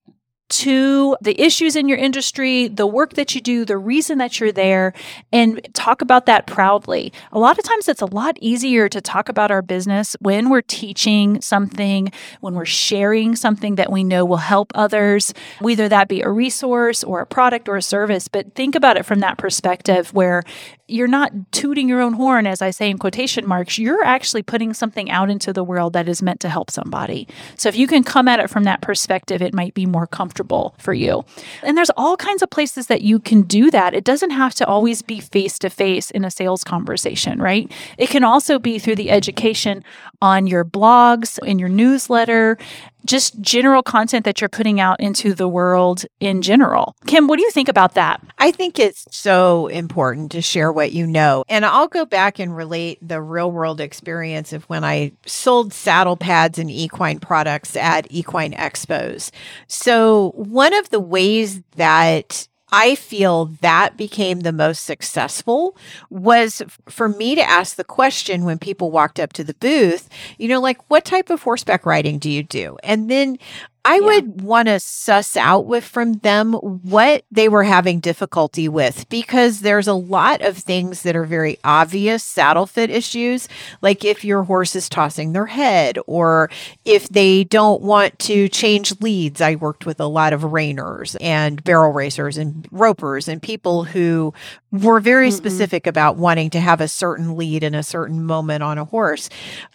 to 0.51 1.17
the 1.21 1.39
issues 1.41 1.75
in 1.75 1.87
your 1.87 1.97
industry, 1.97 2.67
the 2.67 2.85
work 2.85 3.13
that 3.13 3.33
you 3.33 3.41
do, 3.41 3.65
the 3.65 3.77
reason 3.77 4.17
that 4.17 4.39
you're 4.39 4.51
there, 4.51 4.93
and 5.31 5.65
talk 5.73 6.01
about 6.01 6.25
that 6.25 6.45
proudly. 6.45 7.11
A 7.31 7.39
lot 7.39 7.57
of 7.57 7.63
times 7.63 7.87
it's 7.87 8.01
a 8.01 8.05
lot 8.05 8.37
easier 8.41 8.89
to 8.89 9.01
talk 9.01 9.29
about 9.29 9.49
our 9.49 9.61
business 9.61 10.15
when 10.19 10.49
we're 10.49 10.61
teaching 10.61 11.41
something, 11.41 12.11
when 12.41 12.53
we're 12.53 12.65
sharing 12.65 13.35
something 13.35 13.75
that 13.75 13.91
we 13.91 14.03
know 14.03 14.25
will 14.25 14.37
help 14.37 14.71
others, 14.75 15.33
whether 15.59 15.87
that 15.87 16.07
be 16.07 16.21
a 16.21 16.29
resource 16.29 17.03
or 17.03 17.21
a 17.21 17.25
product 17.25 17.69
or 17.69 17.77
a 17.77 17.81
service. 17.81 18.27
But 18.27 18.53
think 18.53 18.75
about 18.75 18.97
it 18.97 19.05
from 19.05 19.19
that 19.19 19.37
perspective 19.37 20.13
where 20.13 20.43
you're 20.91 21.07
not 21.07 21.31
tooting 21.51 21.87
your 21.87 22.01
own 22.01 22.13
horn, 22.13 22.45
as 22.45 22.61
I 22.61 22.71
say 22.71 22.89
in 22.89 22.97
quotation 22.97 23.47
marks, 23.47 23.77
you're 23.77 24.03
actually 24.03 24.43
putting 24.43 24.73
something 24.73 25.09
out 25.09 25.29
into 25.29 25.53
the 25.53 25.63
world 25.63 25.93
that 25.93 26.07
is 26.07 26.21
meant 26.21 26.39
to 26.41 26.49
help 26.49 26.69
somebody. 26.69 27.27
So 27.55 27.69
if 27.69 27.75
you 27.75 27.87
can 27.87 28.03
come 28.03 28.27
at 28.27 28.39
it 28.39 28.49
from 28.49 28.63
that 28.65 28.81
perspective, 28.81 29.41
it 29.41 29.53
might 29.53 29.73
be 29.73 29.85
more 29.85 30.07
comfortable 30.07 30.75
for 30.77 30.93
you. 30.93 31.23
And 31.63 31.77
there's 31.77 31.91
all 31.91 32.17
kinds 32.17 32.41
of 32.41 32.49
places 32.49 32.87
that 32.87 33.01
you 33.01 33.19
can 33.19 33.43
do 33.43 33.71
that. 33.71 33.93
It 33.93 34.03
doesn't 34.03 34.31
have 34.31 34.53
to 34.55 34.67
always 34.67 35.01
be 35.01 35.19
face 35.19 35.57
to 35.59 35.69
face 35.69 36.11
in 36.11 36.25
a 36.25 36.31
sales 36.31 36.63
conversation, 36.63 37.41
right? 37.41 37.71
It 37.97 38.09
can 38.09 38.23
also 38.23 38.59
be 38.59 38.79
through 38.79 38.95
the 38.95 39.11
education 39.11 39.83
on 40.21 40.47
your 40.47 40.63
blogs, 40.63 41.39
in 41.45 41.59
your 41.59 41.69
newsletter, 41.69 42.57
just 43.05 43.39
general 43.41 43.83
content 43.83 44.25
that 44.25 44.41
you're 44.41 44.49
putting 44.49 44.79
out 44.79 44.99
into 44.99 45.33
the 45.33 45.47
world 45.47 46.05
in 46.19 46.41
general. 46.41 46.95
Kim, 47.07 47.27
what 47.27 47.37
do 47.37 47.43
you 47.43 47.51
think 47.51 47.67
about 47.67 47.95
that? 47.95 48.21
I 48.37 48.51
think 48.51 48.79
it's 48.79 49.05
so 49.11 49.67
important 49.67 50.31
to 50.33 50.41
share 50.41 50.71
what 50.71 50.91
you 50.91 51.07
know. 51.07 51.43
And 51.49 51.65
I'll 51.65 51.87
go 51.87 52.05
back 52.05 52.39
and 52.39 52.55
relate 52.55 52.99
the 53.01 53.21
real 53.21 53.51
world 53.51 53.81
experience 53.81 54.53
of 54.53 54.63
when 54.65 54.83
I 54.83 55.11
sold 55.25 55.73
saddle 55.73 56.17
pads 56.17 56.59
and 56.59 56.69
equine 56.69 57.19
products 57.19 57.75
at 57.75 58.07
equine 58.09 58.53
expos. 58.53 59.31
So, 59.67 60.31
one 60.35 60.73
of 60.73 60.89
the 60.89 60.99
ways 60.99 61.61
that 61.75 62.47
I 62.73 62.95
feel 62.95 63.45
that 63.61 63.97
became 63.97 64.41
the 64.41 64.53
most 64.53 64.85
successful 64.85 65.75
was 66.09 66.61
for 66.87 67.09
me 67.09 67.35
to 67.35 67.41
ask 67.41 67.75
the 67.75 67.83
question 67.83 68.45
when 68.45 68.59
people 68.59 68.91
walked 68.91 69.19
up 69.19 69.33
to 69.33 69.43
the 69.43 69.53
booth, 69.55 70.07
you 70.37 70.47
know, 70.47 70.61
like, 70.61 70.77
what 70.89 71.03
type 71.03 71.29
of 71.29 71.43
horseback 71.43 71.85
riding 71.85 72.17
do 72.17 72.29
you 72.29 72.43
do? 72.43 72.77
And 72.81 73.11
then 73.11 73.37
I 73.83 73.95
yeah. 73.95 74.01
would 74.01 74.41
want 74.41 74.67
to 74.67 74.79
suss 74.79 75.35
out 75.35 75.65
with 75.65 75.83
from 75.83 76.13
them 76.19 76.53
what 76.53 77.23
they 77.31 77.49
were 77.49 77.63
having 77.63 77.99
difficulty 77.99 78.69
with 78.69 79.09
because 79.09 79.61
there's 79.61 79.87
a 79.87 79.93
lot 79.93 80.41
of 80.41 80.57
things 80.57 81.01
that 81.01 81.15
are 81.15 81.25
very 81.25 81.57
obvious 81.63 82.23
saddle 82.23 82.67
fit 82.67 82.89
issues, 82.89 83.47
like 83.81 84.05
if 84.05 84.23
your 84.23 84.43
horse 84.43 84.75
is 84.75 84.87
tossing 84.87 85.33
their 85.33 85.47
head 85.47 85.97
or 86.05 86.49
if 86.85 87.09
they 87.09 87.43
don't 87.43 87.81
want 87.81 88.17
to 88.19 88.47
change 88.49 89.01
leads. 89.01 89.41
I 89.41 89.55
worked 89.55 89.85
with 89.85 89.99
a 89.99 90.05
lot 90.05 90.33
of 90.33 90.41
reiners 90.41 91.15
and 91.19 91.63
barrel 91.63 91.91
racers 91.91 92.37
and 92.37 92.67
ropers 92.71 93.27
and 93.27 93.41
people 93.41 93.83
who 93.83 94.33
were 94.71 94.99
very 94.99 95.29
mm-hmm. 95.29 95.37
specific 95.37 95.87
about 95.87 96.17
wanting 96.17 96.49
to 96.51 96.59
have 96.59 96.81
a 96.81 96.87
certain 96.87 97.35
lead 97.35 97.63
in 97.63 97.75
a 97.75 97.83
certain 97.83 98.23
moment 98.23 98.63
on 98.63 98.77
a 98.77 98.85
horse. 98.85 99.29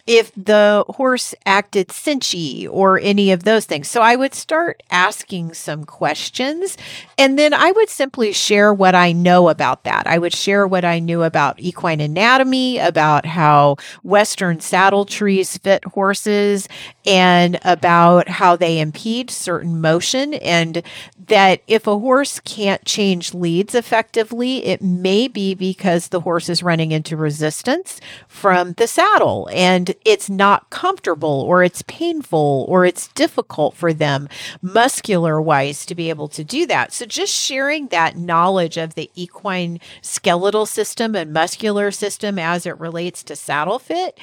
If 0.07 0.31
the 0.35 0.85
horse 0.87 1.35
acted 1.45 1.89
cinchy 1.89 2.67
or 2.71 2.99
any 2.99 3.31
of 3.31 3.43
those 3.43 3.65
things. 3.65 3.89
So 3.97 4.03
I 4.03 4.15
would 4.15 4.35
start 4.35 4.83
asking 4.91 5.55
some 5.55 5.83
questions 5.83 6.77
and 7.17 7.39
then 7.39 7.51
I 7.51 7.71
would 7.71 7.89
simply 7.89 8.31
share 8.31 8.71
what 8.71 8.93
I 8.93 9.11
know 9.11 9.49
about 9.49 9.85
that. 9.85 10.05
I 10.05 10.19
would 10.19 10.35
share 10.35 10.67
what 10.67 10.85
I 10.85 10.99
knew 10.99 11.23
about 11.23 11.59
equine 11.59 11.99
anatomy, 11.99 12.77
about 12.77 13.25
how 13.25 13.77
Western 14.03 14.59
saddle 14.59 15.03
trees 15.05 15.57
fit 15.57 15.83
horses, 15.83 16.69
and 17.07 17.59
about 17.63 18.29
how 18.29 18.55
they 18.55 18.79
impede 18.79 19.31
certain 19.31 19.81
motion. 19.81 20.35
And 20.35 20.83
that 21.27 21.61
if 21.67 21.87
a 21.87 21.99
horse 21.99 22.39
can't 22.39 22.85
change 22.85 23.33
leads 23.33 23.75
effectively, 23.75 24.65
it 24.65 24.81
may 24.81 25.27
be 25.27 25.53
because 25.53 26.07
the 26.07 26.21
horse 26.21 26.49
is 26.49 26.63
running 26.63 26.91
into 26.91 27.17
resistance 27.17 27.99
from 28.27 28.73
the 28.73 28.87
saddle 28.87 29.49
and 29.51 29.93
it's 30.05 30.29
not 30.29 30.69
comfortable 30.69 31.41
or 31.41 31.63
it's 31.63 31.81
painful 31.83 32.65
or 32.69 32.85
it's 32.85 33.09
difficult 33.09 33.75
for 33.75 33.86
them 33.93 34.27
muscular 34.61 35.41
wise 35.41 35.85
to 35.85 35.95
be 35.95 36.09
able 36.09 36.27
to 36.29 36.43
do 36.43 36.65
that. 36.67 36.93
So 36.93 37.05
just 37.05 37.33
sharing 37.33 37.87
that 37.87 38.17
knowledge 38.17 38.77
of 38.77 38.95
the 38.95 39.09
equine 39.15 39.79
skeletal 40.01 40.65
system 40.65 41.15
and 41.15 41.33
muscular 41.33 41.91
system 41.91 42.39
as 42.39 42.65
it 42.65 42.79
relates 42.79 43.23
to 43.23 43.35
saddle 43.35 43.79
fit. 43.79 44.19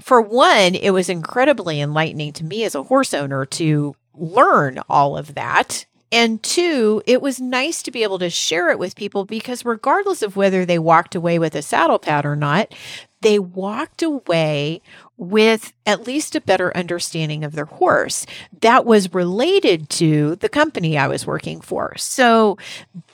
For 0.00 0.20
one, 0.20 0.74
it 0.74 0.90
was 0.90 1.08
incredibly 1.08 1.80
enlightening 1.80 2.32
to 2.34 2.44
me 2.44 2.64
as 2.64 2.74
a 2.74 2.84
horse 2.84 3.12
owner 3.12 3.44
to 3.46 3.94
learn 4.14 4.80
all 4.88 5.16
of 5.16 5.34
that 5.34 5.84
and 6.12 6.42
two, 6.42 7.02
it 7.06 7.22
was 7.22 7.40
nice 7.40 7.82
to 7.84 7.92
be 7.92 8.02
able 8.02 8.18
to 8.18 8.30
share 8.30 8.70
it 8.70 8.78
with 8.78 8.96
people 8.96 9.24
because 9.24 9.64
regardless 9.64 10.22
of 10.22 10.34
whether 10.34 10.64
they 10.64 10.78
walked 10.78 11.14
away 11.14 11.38
with 11.38 11.54
a 11.54 11.62
saddle 11.62 12.00
pad 12.00 12.26
or 12.26 12.34
not, 12.34 12.74
they 13.20 13.38
walked 13.38 14.02
away 14.02 14.82
with 15.20 15.74
at 15.84 16.06
least 16.06 16.34
a 16.34 16.40
better 16.40 16.74
understanding 16.74 17.44
of 17.44 17.52
their 17.52 17.66
horse 17.66 18.24
that 18.62 18.86
was 18.86 19.12
related 19.12 19.90
to 19.90 20.34
the 20.36 20.48
company 20.48 20.96
I 20.96 21.08
was 21.08 21.26
working 21.26 21.60
for. 21.60 21.94
So 21.98 22.56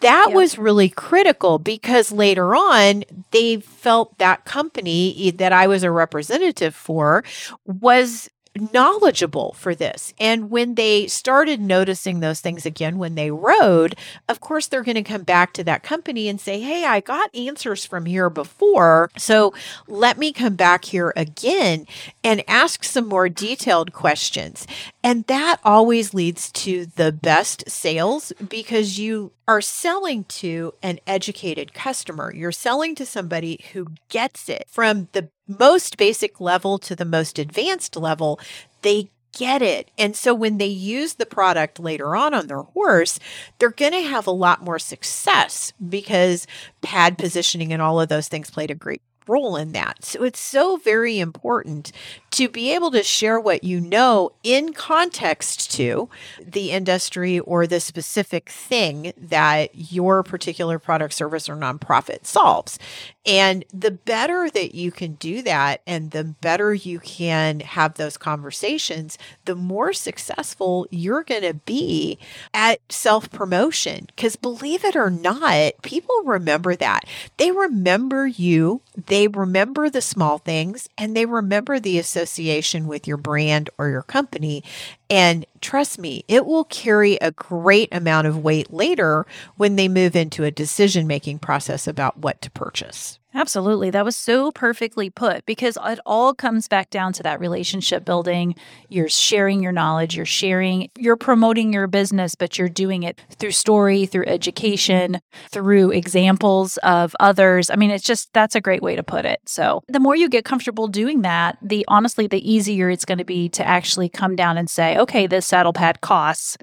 that 0.00 0.26
yep. 0.28 0.36
was 0.36 0.56
really 0.56 0.88
critical 0.88 1.58
because 1.58 2.12
later 2.12 2.54
on, 2.54 3.02
they 3.32 3.56
felt 3.56 4.18
that 4.18 4.44
company 4.44 5.32
that 5.32 5.52
I 5.52 5.66
was 5.66 5.82
a 5.82 5.90
representative 5.90 6.76
for 6.76 7.24
was 7.64 8.30
knowledgeable 8.56 9.52
for 9.54 9.74
this. 9.74 10.14
And 10.18 10.50
when 10.50 10.74
they 10.74 11.06
started 11.06 11.60
noticing 11.60 12.20
those 12.20 12.40
things 12.40 12.66
again 12.66 12.98
when 12.98 13.14
they 13.14 13.30
rode, 13.30 13.96
of 14.28 14.40
course, 14.40 14.66
they're 14.66 14.82
going 14.82 14.96
to 14.96 15.02
come 15.02 15.22
back 15.22 15.52
to 15.54 15.64
that 15.64 15.82
company 15.82 16.28
and 16.28 16.40
say, 16.40 16.60
Hey, 16.60 16.84
I 16.84 17.00
got 17.00 17.34
answers 17.34 17.84
from 17.84 18.06
here 18.06 18.30
before. 18.30 19.10
So 19.16 19.54
let 19.86 20.18
me 20.18 20.32
come 20.32 20.54
back 20.54 20.84
here 20.84 21.12
again 21.16 21.86
and 22.22 22.42
ask 22.48 22.84
some 22.84 23.06
more 23.06 23.28
detailed 23.28 23.92
questions. 23.92 24.66
And 25.02 25.24
that 25.26 25.60
always 25.64 26.14
leads 26.14 26.50
to 26.52 26.86
the 26.86 27.12
best 27.12 27.70
sales 27.70 28.32
because 28.48 28.98
you 28.98 29.32
are 29.48 29.60
selling 29.60 30.24
to 30.24 30.74
an 30.82 30.98
educated 31.06 31.72
customer. 31.72 32.32
You're 32.34 32.52
selling 32.52 32.94
to 32.96 33.06
somebody 33.06 33.64
who 33.72 33.86
gets 34.08 34.48
it 34.48 34.64
from 34.68 35.08
the 35.12 35.28
most 35.46 35.96
basic 35.96 36.40
level 36.40 36.78
to 36.78 36.96
the 36.96 37.04
most 37.04 37.38
advanced 37.38 37.96
level. 37.96 38.40
They 38.82 39.10
get 39.36 39.60
it. 39.62 39.90
And 39.98 40.16
so 40.16 40.34
when 40.34 40.58
they 40.58 40.66
use 40.66 41.14
the 41.14 41.26
product 41.26 41.78
later 41.78 42.16
on 42.16 42.32
on 42.32 42.46
their 42.46 42.62
horse, 42.62 43.18
they're 43.58 43.70
going 43.70 43.92
to 43.92 44.00
have 44.00 44.26
a 44.26 44.32
lot 44.32 44.64
more 44.64 44.78
success 44.78 45.72
because 45.88 46.46
pad 46.80 47.18
positioning 47.18 47.72
and 47.72 47.82
all 47.82 48.00
of 48.00 48.08
those 48.08 48.28
things 48.28 48.50
played 48.50 48.70
a 48.70 48.74
great 48.74 49.02
role 49.28 49.56
in 49.56 49.72
that. 49.72 50.04
So 50.04 50.22
it's 50.22 50.40
so 50.40 50.76
very 50.76 51.18
important 51.18 51.92
to 52.32 52.48
be 52.48 52.72
able 52.72 52.90
to 52.92 53.02
share 53.02 53.40
what 53.40 53.64
you 53.64 53.80
know 53.80 54.32
in 54.42 54.72
context 54.72 55.70
to 55.72 56.08
the 56.40 56.70
industry 56.70 57.40
or 57.40 57.66
the 57.66 57.80
specific 57.80 58.48
thing 58.48 59.12
that 59.16 59.70
your 59.74 60.22
particular 60.22 60.78
product, 60.78 61.14
service, 61.14 61.48
or 61.48 61.56
nonprofit 61.56 62.26
solves. 62.26 62.78
And 63.26 63.64
the 63.72 63.90
better 63.90 64.48
that 64.50 64.74
you 64.74 64.92
can 64.92 65.14
do 65.14 65.42
that 65.42 65.82
and 65.86 66.10
the 66.10 66.24
better 66.24 66.72
you 66.74 67.00
can 67.00 67.60
have 67.60 67.94
those 67.94 68.16
conversations, 68.16 69.18
the 69.44 69.56
more 69.56 69.92
successful 69.92 70.86
you're 70.90 71.24
going 71.24 71.42
to 71.42 71.54
be 71.54 72.18
at 72.54 72.80
self 72.88 73.30
promotion. 73.30 74.06
Because 74.14 74.36
believe 74.36 74.84
it 74.84 74.96
or 74.96 75.10
not, 75.10 75.72
people 75.82 76.22
remember 76.24 76.76
that. 76.76 77.04
They 77.36 77.50
remember 77.50 78.26
you, 78.26 78.80
they 79.06 79.28
remember 79.28 79.90
the 79.90 80.00
small 80.00 80.38
things, 80.38 80.88
and 80.96 81.16
they 81.16 81.26
remember 81.26 81.80
the 81.80 81.98
association 81.98 82.26
association 82.36 82.86
with 82.86 83.06
your 83.06 83.16
brand 83.16 83.70
or 83.78 83.88
your 83.88 84.02
company. 84.02 84.62
And 85.08 85.46
trust 85.60 85.98
me, 85.98 86.24
it 86.26 86.46
will 86.46 86.64
carry 86.64 87.14
a 87.16 87.30
great 87.30 87.88
amount 87.92 88.26
of 88.26 88.42
weight 88.42 88.72
later 88.72 89.24
when 89.56 89.76
they 89.76 89.88
move 89.88 90.16
into 90.16 90.42
a 90.44 90.50
decision 90.50 91.06
making 91.06 91.38
process 91.38 91.86
about 91.86 92.18
what 92.18 92.42
to 92.42 92.50
purchase. 92.50 93.18
Absolutely. 93.36 93.90
That 93.90 94.06
was 94.06 94.16
so 94.16 94.50
perfectly 94.50 95.10
put 95.10 95.44
because 95.44 95.76
it 95.84 96.00
all 96.06 96.32
comes 96.32 96.68
back 96.68 96.88
down 96.88 97.12
to 97.12 97.22
that 97.24 97.38
relationship 97.38 98.02
building. 98.02 98.54
You're 98.88 99.10
sharing 99.10 99.62
your 99.62 99.72
knowledge, 99.72 100.16
you're 100.16 100.24
sharing, 100.24 100.88
you're 100.96 101.18
promoting 101.18 101.70
your 101.70 101.86
business, 101.86 102.34
but 102.34 102.56
you're 102.56 102.70
doing 102.70 103.02
it 103.02 103.20
through 103.38 103.50
story, 103.50 104.06
through 104.06 104.24
education, 104.24 105.20
through 105.50 105.90
examples 105.90 106.78
of 106.78 107.14
others. 107.20 107.68
I 107.68 107.76
mean, 107.76 107.90
it's 107.90 108.04
just 108.04 108.32
that's 108.32 108.54
a 108.54 108.60
great 108.60 108.80
way 108.80 108.96
to 108.96 109.02
put 109.02 109.26
it. 109.26 109.40
So, 109.44 109.82
the 109.86 110.00
more 110.00 110.16
you 110.16 110.30
get 110.30 110.46
comfortable 110.46 110.88
doing 110.88 111.20
that, 111.20 111.58
the 111.60 111.84
honestly, 111.88 112.26
the 112.26 112.50
easier 112.50 112.88
it's 112.88 113.04
going 113.04 113.18
to 113.18 113.24
be 113.24 113.50
to 113.50 113.66
actually 113.66 114.08
come 114.08 114.34
down 114.34 114.56
and 114.56 114.70
say, 114.70 114.96
okay, 114.96 115.26
this 115.26 115.46
saddle 115.46 115.74
pad 115.74 116.00
costs 116.00 116.56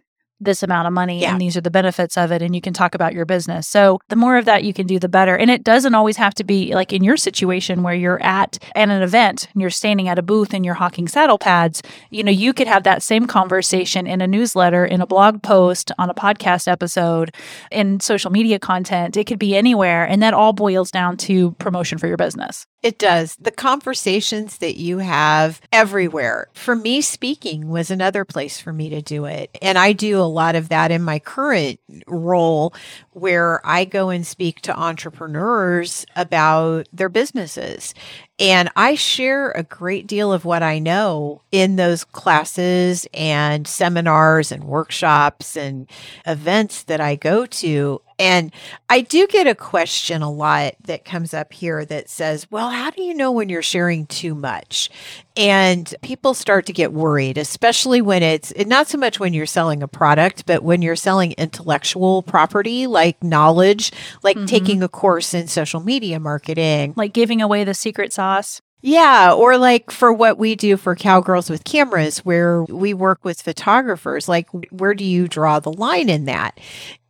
this 0.45 0.63
amount 0.63 0.87
of 0.87 0.93
money 0.93 1.21
yeah. 1.21 1.31
and 1.31 1.41
these 1.41 1.57
are 1.57 1.61
the 1.61 1.71
benefits 1.71 2.17
of 2.17 2.31
it 2.31 2.41
and 2.41 2.55
you 2.55 2.61
can 2.61 2.73
talk 2.73 2.95
about 2.95 3.13
your 3.13 3.25
business. 3.25 3.67
So 3.67 3.99
the 4.09 4.15
more 4.15 4.37
of 4.37 4.45
that 4.45 4.63
you 4.63 4.73
can 4.73 4.87
do 4.87 4.99
the 4.99 5.09
better. 5.09 5.35
And 5.35 5.49
it 5.49 5.63
doesn't 5.63 5.95
always 5.95 6.17
have 6.17 6.33
to 6.35 6.43
be 6.43 6.73
like 6.73 6.93
in 6.93 7.03
your 7.03 7.17
situation 7.17 7.83
where 7.83 7.93
you're 7.93 8.21
at 8.21 8.57
at 8.75 8.89
an 8.89 9.01
event 9.01 9.47
and 9.53 9.61
you're 9.61 9.69
standing 9.69 10.07
at 10.07 10.19
a 10.19 10.21
booth 10.21 10.53
and 10.53 10.65
you're 10.65 10.73
hawking 10.75 11.07
saddle 11.07 11.37
pads, 11.37 11.81
you 12.09 12.23
know, 12.23 12.31
you 12.31 12.53
could 12.53 12.67
have 12.67 12.83
that 12.83 13.03
same 13.03 13.27
conversation 13.27 14.07
in 14.07 14.21
a 14.21 14.27
newsletter, 14.27 14.85
in 14.85 15.01
a 15.01 15.07
blog 15.07 15.41
post, 15.43 15.91
on 15.97 16.09
a 16.09 16.13
podcast 16.13 16.67
episode, 16.67 17.33
in 17.71 17.99
social 17.99 18.31
media 18.31 18.59
content. 18.59 19.17
It 19.17 19.25
could 19.25 19.39
be 19.39 19.55
anywhere 19.55 20.05
and 20.05 20.21
that 20.23 20.33
all 20.33 20.53
boils 20.53 20.91
down 20.91 21.17
to 21.17 21.51
promotion 21.53 21.97
for 21.97 22.07
your 22.07 22.17
business. 22.17 22.65
It 22.83 22.99
does. 22.99 23.37
The 23.37 23.51
conversations 23.51 24.57
that 24.57 24.75
you 24.75 24.97
have 24.97 25.61
everywhere. 25.71 26.49
For 26.53 26.75
me, 26.75 26.99
speaking 27.01 27.69
was 27.69 27.89
another 27.89 28.25
place 28.25 28.59
for 28.59 28.73
me 28.73 28.89
to 28.89 29.01
do 29.01 29.23
it. 29.23 29.57
And 29.61 29.77
I 29.77 29.93
do 29.93 30.19
a 30.19 30.27
lot 30.33 30.55
of 30.55 30.69
that 30.69 30.91
in 30.91 31.01
my 31.01 31.19
current 31.19 31.79
role 32.07 32.73
where 33.11 33.65
I 33.65 33.85
go 33.85 34.09
and 34.09 34.27
speak 34.27 34.61
to 34.61 34.77
entrepreneurs 34.77 36.05
about 36.15 36.87
their 36.91 37.09
businesses. 37.09 37.93
And 38.39 38.69
I 38.75 38.95
share 38.95 39.51
a 39.51 39.63
great 39.63 40.07
deal 40.07 40.33
of 40.33 40.43
what 40.43 40.63
I 40.63 40.79
know 40.79 41.41
in 41.51 41.75
those 41.75 42.03
classes 42.03 43.07
and 43.13 43.67
seminars 43.67 44.51
and 44.51 44.65
workshops 44.65 45.55
and 45.55 45.87
events 46.25 46.83
that 46.83 46.99
I 46.99 47.15
go 47.15 47.45
to. 47.45 48.01
And 48.19 48.51
I 48.89 49.01
do 49.01 49.27
get 49.27 49.47
a 49.47 49.55
question 49.55 50.21
a 50.21 50.31
lot 50.31 50.75
that 50.83 51.05
comes 51.05 51.33
up 51.33 51.53
here 51.53 51.85
that 51.85 52.09
says, 52.09 52.49
well, 52.51 52.69
how 52.69 52.91
do 52.91 53.01
you 53.01 53.13
know 53.13 53.31
when 53.31 53.49
you're 53.49 53.61
sharing 53.61 54.05
too 54.05 54.35
much? 54.35 54.89
And 55.35 55.93
people 56.01 56.33
start 56.33 56.65
to 56.67 56.73
get 56.73 56.93
worried, 56.93 57.37
especially 57.37 58.01
when 58.01 58.21
it's 58.21 58.53
not 58.67 58.87
so 58.87 58.97
much 58.97 59.19
when 59.19 59.33
you're 59.33 59.45
selling 59.45 59.81
a 59.81 59.87
product, 59.87 60.45
but 60.45 60.63
when 60.63 60.81
you're 60.81 60.95
selling 60.95 61.33
intellectual 61.33 62.21
property 62.21 62.85
like 62.85 63.23
knowledge, 63.23 63.91
like 64.21 64.37
mm-hmm. 64.37 64.45
taking 64.45 64.83
a 64.83 64.87
course 64.87 65.33
in 65.33 65.47
social 65.47 65.79
media 65.79 66.19
marketing, 66.19 66.93
like 66.95 67.13
giving 67.13 67.41
away 67.41 67.63
the 67.63 67.73
secret 67.73 68.13
sauce. 68.13 68.61
Yeah, 68.85 69.33
or 69.33 69.57
like 69.57 69.91
for 69.91 70.11
what 70.11 70.37
we 70.37 70.55
do 70.55 70.75
for 70.75 70.93
Cowgirls 70.93 71.49
with 71.49 71.63
Cameras, 71.63 72.19
where 72.25 72.63
we 72.63 72.93
work 72.93 73.23
with 73.23 73.41
photographers, 73.41 74.27
like 74.27 74.49
where 74.71 74.93
do 74.93 75.05
you 75.05 75.29
draw 75.29 75.59
the 75.61 75.71
line 75.71 76.09
in 76.09 76.25
that? 76.25 76.59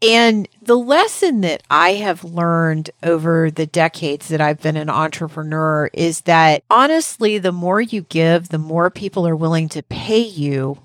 And 0.02 0.48
the 0.62 0.78
lesson 0.78 1.42
that 1.42 1.64
I 1.72 1.94
have 1.94 2.24
learned 2.24 2.92
over 3.02 3.50
the 3.50 3.66
decades 3.66 4.28
that 4.28 4.40
I've 4.42 4.62
been 4.62 4.78
an 4.78 4.90
entrepreneur 4.90 5.90
is 5.94 6.22
that 6.22 6.64
honestly, 6.70 7.40
the 7.40 7.52
more 7.52 7.82
you 7.82 8.04
give, 8.04 8.50
the 8.50 8.60
more 8.60 8.92
people 8.92 9.28
are 9.28 9.36
willing 9.36 9.68
to 9.70 9.82
pay 9.84 10.20
you 10.22 10.78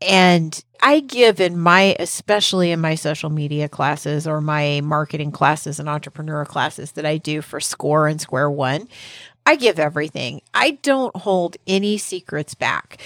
And 0.00 0.62
I 0.82 1.00
give 1.00 1.40
in 1.40 1.58
my, 1.58 1.96
especially 1.98 2.70
in 2.70 2.80
my 2.80 2.94
social 2.96 3.30
media 3.30 3.68
classes 3.68 4.26
or 4.26 4.40
my 4.42 4.80
marketing 4.82 5.32
classes 5.32 5.80
and 5.80 5.88
entrepreneur 5.88 6.44
classes 6.44 6.92
that 6.92 7.06
I 7.06 7.16
do 7.16 7.40
for 7.42 7.60
SCORE 7.60 8.06
and 8.08 8.20
Square 8.20 8.50
One, 8.50 8.88
I 9.46 9.54
give 9.54 9.78
everything. 9.78 10.42
I 10.52 10.72
don't 10.82 11.14
hold 11.14 11.56
any 11.68 11.98
secrets 11.98 12.54
back 12.54 12.98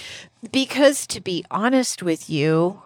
because, 0.51 1.05
to 1.07 1.21
be 1.21 1.45
honest 1.51 2.01
with 2.01 2.31
you, 2.31 2.81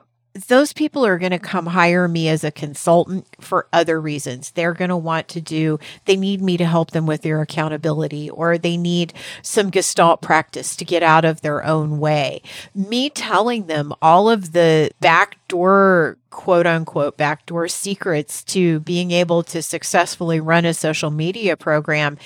those 0.47 0.73
people 0.73 1.05
are 1.05 1.17
going 1.17 1.31
to 1.31 1.39
come 1.39 1.67
hire 1.67 2.09
me 2.09 2.27
as 2.27 2.43
a 2.43 2.51
consultant 2.51 3.25
for 3.39 3.67
other 3.71 4.01
reasons. 4.01 4.51
They're 4.51 4.73
going 4.73 4.89
to 4.89 4.97
want 4.97 5.29
to 5.29 5.39
do, 5.39 5.79
they 6.03 6.17
need 6.17 6.41
me 6.41 6.57
to 6.57 6.65
help 6.65 6.91
them 6.91 7.05
with 7.05 7.21
their 7.21 7.41
accountability, 7.41 8.29
or 8.29 8.57
they 8.57 8.75
need 8.75 9.13
some 9.41 9.69
gestalt 9.69 10.21
practice 10.21 10.75
to 10.75 10.83
get 10.83 11.03
out 11.03 11.23
of 11.23 11.39
their 11.39 11.63
own 11.63 11.99
way. 11.99 12.41
Me 12.73 13.09
telling 13.09 13.67
them 13.67 13.93
all 14.01 14.29
of 14.29 14.51
the 14.51 14.91
backdoor, 14.99 16.17
quote 16.29 16.67
unquote, 16.67 17.15
backdoor 17.15 17.69
secrets 17.69 18.43
to 18.43 18.81
being 18.81 19.11
able 19.11 19.41
to 19.43 19.61
successfully 19.61 20.41
run 20.41 20.65
a 20.65 20.73
social 20.73 21.11
media 21.11 21.55
program 21.55 22.17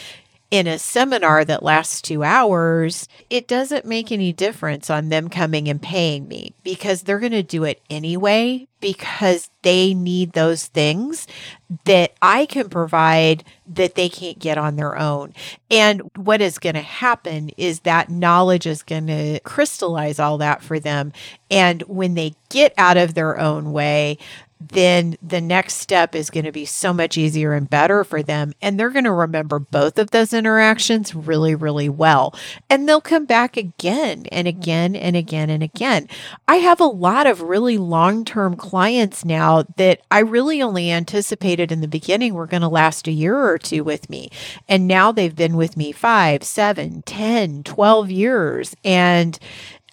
in 0.51 0.65
a 0.65 0.79
seminar 0.79 1.45
that 1.45 1.63
lasts 1.63 2.01
two 2.01 2.23
hours, 2.23 3.07
it 3.29 3.47
doesn't 3.47 3.85
make 3.85 4.11
any 4.11 4.33
difference 4.33 4.89
on 4.89 5.09
them 5.09 5.29
coming 5.29 5.67
and 5.67 5.81
paying 5.81 6.27
me 6.27 6.53
because 6.63 7.03
they're 7.03 7.19
going 7.19 7.31
to 7.31 7.43
do 7.43 7.63
it 7.63 7.81
anyway 7.89 8.67
because 8.81 9.49
they 9.61 9.93
need 9.93 10.31
those 10.31 10.65
things 10.67 11.27
that 11.85 12.13
I 12.21 12.45
can 12.45 12.69
provide 12.69 13.43
that 13.67 13.95
they 13.95 14.09
can't 14.09 14.39
get 14.39 14.57
on 14.57 14.75
their 14.75 14.97
own. 14.97 15.33
And 15.69 16.01
what 16.15 16.41
is 16.41 16.57
going 16.57 16.75
to 16.75 16.81
happen 16.81 17.51
is 17.57 17.81
that 17.81 18.09
knowledge 18.09 18.65
is 18.65 18.81
going 18.81 19.07
to 19.07 19.39
crystallize 19.41 20.17
all 20.17 20.39
that 20.39 20.63
for 20.63 20.79
them. 20.79 21.13
And 21.51 21.81
when 21.83 22.15
they 22.15 22.33
get 22.49 22.73
out 22.77 22.97
of 22.97 23.13
their 23.13 23.37
own 23.39 23.71
way, 23.71 24.17
then 24.59 25.15
the 25.21 25.39
next 25.39 25.75
step 25.75 26.13
is 26.13 26.29
going 26.29 26.43
to 26.43 26.51
be 26.51 26.65
so 26.65 26.91
much 26.93 27.17
easier 27.17 27.53
and 27.53 27.69
better 27.69 28.03
for 28.03 28.21
them. 28.21 28.53
And 28.61 28.77
they're 28.77 28.89
going 28.89 29.05
to 29.05 29.11
remember 29.11 29.57
both 29.57 29.97
of 29.97 30.11
those 30.11 30.33
interactions 30.33 31.15
really, 31.15 31.55
really 31.55 31.87
well. 31.87 32.35
And 32.69 32.87
they'll 32.87 32.99
come 32.99 33.25
back 33.25 33.55
again 33.55 34.25
and 34.31 34.47
again 34.47 34.95
and 34.95 35.15
again 35.15 35.49
and 35.49 35.63
again. 35.63 36.09
I 36.47 36.57
have 36.57 36.81
a 36.81 36.85
lot 36.85 37.25
of 37.25 37.41
really 37.41 37.77
long 37.77 38.25
term 38.25 38.57
clients 38.57 39.23
now 39.23 39.63
that 39.77 40.01
I 40.11 40.19
really 40.19 40.61
only 40.61 40.91
anticipated 40.91 41.71
in 41.71 41.79
the 41.79 41.87
beginning 41.87 42.33
were 42.33 42.47
going 42.47 42.61
to 42.61 42.67
last 42.67 43.07
a 43.07 43.11
year 43.11 43.37
or 43.37 43.57
two 43.57 43.85
with 43.85 44.09
me. 44.09 44.29
And 44.67 44.87
now 44.87 45.13
they've 45.13 45.35
been 45.35 45.55
with 45.55 45.77
me 45.77 45.93
five, 45.93 46.43
seven, 46.43 47.01
ten, 47.03 47.63
twelve 47.63 48.11
years. 48.11 48.75
And 48.83 49.39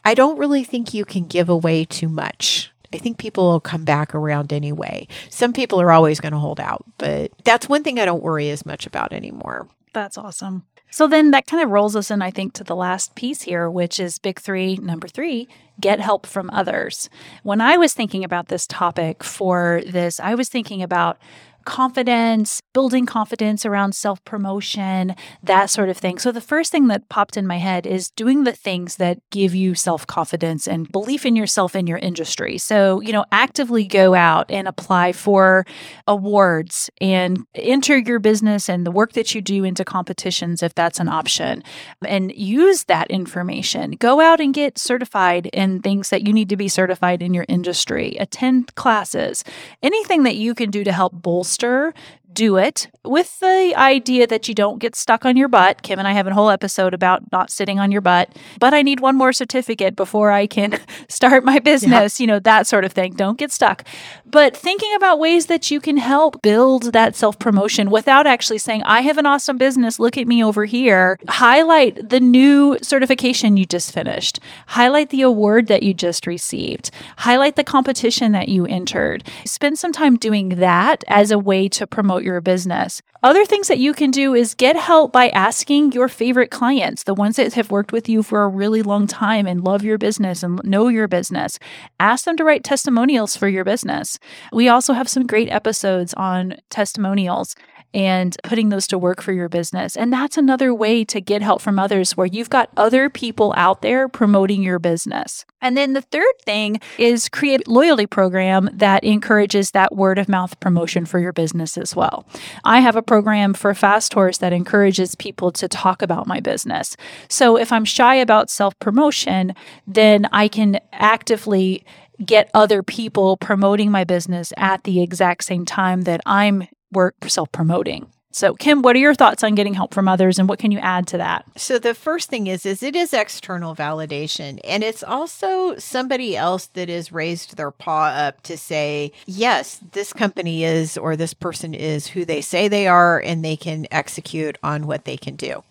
I 0.05 0.15
don't 0.15 0.39
really 0.39 0.65
think 0.65 0.93
you 0.93 1.05
can 1.05 1.27
give 1.27 1.49
away 1.49 1.85
too 1.85 2.09
much. 2.09 2.73
I 2.93 2.99
think 2.99 3.19
people 3.19 3.51
will 3.51 3.61
come 3.61 3.85
back 3.85 4.15
around 4.15 4.53
anyway. 4.53 5.09
Some 5.31 5.53
people 5.53 5.81
are 5.81 5.93
always 5.93 6.21
going 6.21 6.33
to 6.33 6.39
hold 6.39 6.61
out, 6.61 6.85
but 6.99 7.33
that's 7.45 7.69
one 7.69 7.83
thing 7.83 7.99
I 7.99 8.05
don't 8.05 8.23
worry 8.23 8.51
as 8.51 8.67
much 8.67 8.87
about 8.87 9.13
anymore. 9.13 9.69
That's 9.93 10.19
awesome. 10.19 10.65
So 10.91 11.07
then 11.07 11.31
that 11.33 11.47
kind 11.47 11.63
of 11.63 11.71
rolls 11.71 11.97
us 11.97 12.11
in, 12.11 12.23
I 12.23 12.31
think, 12.31 12.55
to 12.55 12.65
the 12.65 12.77
last 12.77 13.15
piece 13.15 13.43
here, 13.43 13.69
which 13.69 13.99
is 14.01 14.19
big 14.19 14.41
three, 14.41 14.77
number 14.77 15.09
three 15.09 15.49
get 15.81 16.01
help 16.01 16.27
from 16.27 16.49
others. 16.51 17.11
When 17.43 17.61
I 17.61 17.77
was 17.77 17.93
thinking 17.93 18.25
about 18.25 18.49
this 18.49 18.67
topic 18.67 19.23
for 19.23 19.83
this, 19.87 20.19
I 20.21 20.35
was 20.35 20.49
thinking 20.49 20.83
about 20.83 21.19
confidence, 21.67 22.63
building 22.73 23.05
confidence 23.05 23.67
around 23.67 23.95
self 23.95 24.25
promotion, 24.25 25.15
that 25.43 25.69
sort 25.69 25.91
of 25.91 25.99
thing. 25.99 26.19
So, 26.19 26.33
the 26.33 26.41
first 26.41 26.73
thing 26.73 26.87
that 26.87 27.11
popped 27.11 27.37
in 27.37 27.47
my 27.47 27.59
head 27.59 27.87
is 27.87 28.11
doing 28.11 28.45
the 28.45 28.53
things 28.53 28.97
that 28.97 29.19
give 29.31 29.55
you 29.55 29.75
self 29.75 30.07
confidence 30.07 30.67
and 30.67 30.91
belief 30.91 31.27
in 31.27 31.37
yourself 31.37 31.77
in 31.77 31.87
your 31.87 31.99
industry. 31.99 32.57
So, 32.57 33.01
you 33.01 33.13
know, 33.13 33.25
actively 33.33 33.85
go 33.85 34.15
out 34.15 34.51
and 34.51 34.67
apply 34.67 35.13
for 35.13 35.67
awards 36.07 36.89
and 37.01 37.45
enter 37.55 37.99
your 37.99 38.21
business 38.21 38.69
and 38.69 38.87
the 38.87 38.91
work 38.91 39.13
that 39.13 39.35
you 39.35 39.43
do 39.43 39.65
into 39.65 39.85
competitions 39.85 40.63
if 40.63 40.75
that's 40.75 41.01
an 41.01 41.09
option 41.09 41.63
and 42.07 42.33
use 42.33 42.85
that 42.85 43.11
information. 43.11 43.91
Go 43.93 44.21
out 44.21 44.41
and 44.41 44.55
get 44.55 44.79
certified 44.79 45.47
in 45.47 45.83
things 45.83 46.11
that 46.11 46.27
you 46.27 46.33
need 46.33 46.49
to 46.49 46.57
be 46.57 46.69
certified 46.69 47.23
in 47.23 47.35
your 47.35 47.45
industry, 47.49 48.17
attend 48.21 48.75
classes, 48.77 49.43
anything 49.83 50.23
that 50.23 50.37
you 50.37 50.55
can 50.55 50.71
do 50.71 50.85
to 50.85 50.93
help 50.93 51.13
bolster 51.13 51.56
faster 51.57 51.95
do 52.37 52.59
it 52.59 52.89
with 53.03 53.41
the 53.41 53.73
idea 53.77 54.27
that 54.27 54.47
you 54.47 54.55
don't 54.55 54.79
get 54.79 54.95
stuck 54.95 55.25
on 55.25 55.37
your 55.37 55.49
butt. 55.49 55.83
Kim 55.83 55.99
and 55.99 56.07
I 56.07 56.13
have 56.13 56.27
a 56.27 56.35
whole 56.35 56.51
episode 56.51 56.93
about 56.93 57.33
not 57.33 57.51
sitting 57.51 57.81
on 57.81 57.91
your 57.91 58.03
butt, 58.03 58.31
but 58.61 58.75
I 58.75 58.83
need 58.83 59.01
one 59.01 59.17
more 59.17 59.33
certificate 59.33 59.97
before 59.97 60.31
I 60.31 60.47
can 60.47 60.79
start 61.09 61.45
my 61.45 61.59
business, 61.59 62.21
you 62.21 62.27
know, 62.27 62.39
that 62.41 62.67
sort 62.67 62.85
of 62.85 62.93
thing. 62.93 63.15
Don't 63.15 63.39
get 63.39 63.51
stuck. 63.51 63.85
But 64.27 64.55
thinking 64.55 64.93
about 64.95 65.19
ways 65.19 65.47
that 65.47 65.71
you 65.71 65.81
can 65.81 65.97
help 65.97 66.43
build 66.43 66.93
that 66.93 67.17
self 67.17 67.39
promotion 67.39 67.91
without 67.91 68.27
actually 68.27 68.59
saying, 68.59 68.83
I 68.83 69.01
have 69.01 69.17
an 69.17 69.27
awesome 69.27 69.57
business, 69.57 69.99
look 69.99 70.19
at 70.19 70.29
me 70.29 70.45
over 70.45 70.67
here. 70.67 71.19
Highlight 71.29 72.11
the 72.11 72.21
new 72.21 72.77
certification 72.83 73.57
you 73.57 73.65
just 73.65 73.93
finished, 73.93 74.41
highlight 74.67 75.09
the 75.09 75.23
award 75.23 75.69
that 75.69 75.83
you 75.83 75.95
just 75.95 76.27
received, 76.27 76.91
highlight 77.17 77.57
the 77.57 77.65
competition 77.65 78.33
that 78.33 78.51
you 78.51 78.67
entered. 78.67 79.25
Spend 79.47 79.79
some 79.79 79.93
time 79.93 80.17
doing 80.17 80.51
that 80.51 81.03
as 81.09 81.31
a 81.31 81.39
way 81.39 81.69
to 81.71 81.87
promote 81.87 82.26
your 82.27 82.43
business. 82.43 83.01
Other 83.23 83.47
things 83.47 83.69
that 83.69 83.79
you 83.79 83.95
can 83.95 84.11
do 84.11 84.35
is 84.35 84.55
get 84.55 84.77
help 84.77 85.13
by 85.13 85.31
asking 85.31 85.93
your 85.93 86.09
favorite 86.09 86.51
clients, 86.51 87.05
the 87.05 87.15
ones 87.15 87.37
that 87.37 87.55
have 87.55 87.71
worked 87.71 87.93
with 87.93 88.09
you 88.09 88.23
for 88.23 88.43
a 88.43 88.49
really 88.49 88.83
long 88.83 89.07
time 89.07 89.47
and 89.47 89.65
love 89.65 89.83
your 89.83 89.97
business 89.97 90.43
and 90.43 90.61
know 90.63 90.89
your 90.89 91.09
business. 91.09 91.59
Ask 91.99 92.25
them 92.25 92.37
to 92.37 92.45
write 92.45 92.63
testimonials 92.63 93.37
for 93.37 93.49
your 93.49 93.65
business. 93.65 94.19
We 94.53 94.69
also 94.69 94.93
have 94.93 95.09
some 95.09 95.27
great 95.27 95.49
episodes 95.51 96.13
on 96.15 96.57
testimonials 96.69 97.57
and 97.97 98.37
putting 98.45 98.69
those 98.69 98.87
to 98.87 98.99
work 98.99 99.23
for 99.23 99.33
your 99.33 99.49
business. 99.49 99.97
And 99.97 100.13
that's 100.13 100.37
another 100.37 100.75
way 100.75 101.03
to 101.07 101.19
get 101.19 101.41
help 101.41 101.63
from 101.63 101.79
others 101.79 102.15
where 102.15 102.27
you've 102.27 102.51
got 102.51 102.69
other 102.77 103.09
people 103.09 103.55
out 103.57 103.81
there 103.81 104.07
promoting 104.07 104.63
your 104.63 104.79
business. 104.79 105.47
And 105.63 105.79
then 105.79 105.95
the 105.95 106.03
third 106.03 106.35
thing 106.45 106.79
is 106.99 107.31
create 107.31 107.67
a 107.67 107.71
loyalty 107.71 108.05
program 108.05 108.69
that 108.71 109.03
encourages 109.03 109.71
that 109.71 109.97
word 109.97 110.19
of 110.19 110.29
mouth 110.29 110.61
promotion 110.61 111.07
for 111.07 111.19
your 111.19 111.33
business 111.33 111.79
as 111.79 111.97
well. 111.97 112.27
I 112.65 112.81
have 112.81 112.97
a 112.97 113.03
program 113.03 113.55
for 113.55 113.73
Fast 113.73 114.13
Horse 114.13 114.37
that 114.39 114.53
encourages 114.53 115.15
people 115.15 115.51
to 115.53 115.67
talk 115.67 116.03
about 116.03 116.27
my 116.27 116.39
business. 116.39 116.99
So 117.31 117.57
if 117.57 117.73
I'm 117.73 117.87
shy 117.87 118.17
about 118.17 118.51
self 118.51 118.79
promotion, 118.79 119.55
then 119.87 120.29
I 120.33 120.49
can 120.49 120.81
actively 120.93 121.83
get 122.23 122.51
other 122.53 122.83
people 122.83 123.39
promoting 123.39 123.91
my 123.91 124.05
business 124.05 124.53
at 124.59 124.85
the 124.85 125.03
exact 125.03 125.45
same 125.45 125.65
time 125.65 126.03
that 126.03 126.21
I'm 126.27 126.69
work 126.93 127.15
self 127.27 127.51
promoting. 127.53 128.07
So, 128.37 128.53
Kim, 128.53 128.83
what 128.83 128.95
are 128.95 128.99
your 128.99 129.15
thoughts 129.15 129.43
on 129.43 129.55
getting 129.55 129.73
help 129.73 129.95
from 129.95 130.09
others 130.09 130.39
and 130.39 130.47
what 130.47 130.59
can 130.59 130.71
you 130.71 130.79
add 130.81 131.07
to 131.07 131.17
that? 131.17 131.47
So, 131.57 131.79
the 131.79 131.95
first 131.95 132.29
thing 132.29 132.49
is 132.49 132.67
is 132.67 132.83
it 132.83 132.95
is 132.95 133.15
external 133.15 133.75
validation 133.75 134.61
and 134.63 134.85
it's 134.85 135.03
also 135.03 135.77
somebody 135.79 136.37
else 136.37 136.67
that 136.75 136.91
has 136.91 137.11
raised 137.11 137.57
their 137.57 137.71
paw 137.71 138.09
up 138.09 138.43
to 138.43 138.59
say, 138.59 139.13
"Yes, 139.25 139.81
this 139.93 140.13
company 140.13 140.65
is 140.65 140.99
or 140.99 141.17
this 141.17 141.33
person 141.33 141.73
is 141.73 142.09
who 142.09 142.27
they 142.27 142.43
say 142.43 142.69
they 142.69 142.87
are 142.87 143.19
and 143.19 143.43
they 143.43 143.57
can 143.57 143.87
execute 143.91 144.59
on 144.63 144.87
what 144.87 145.07
they 145.07 145.17
can 145.17 145.37
do." 145.37 145.63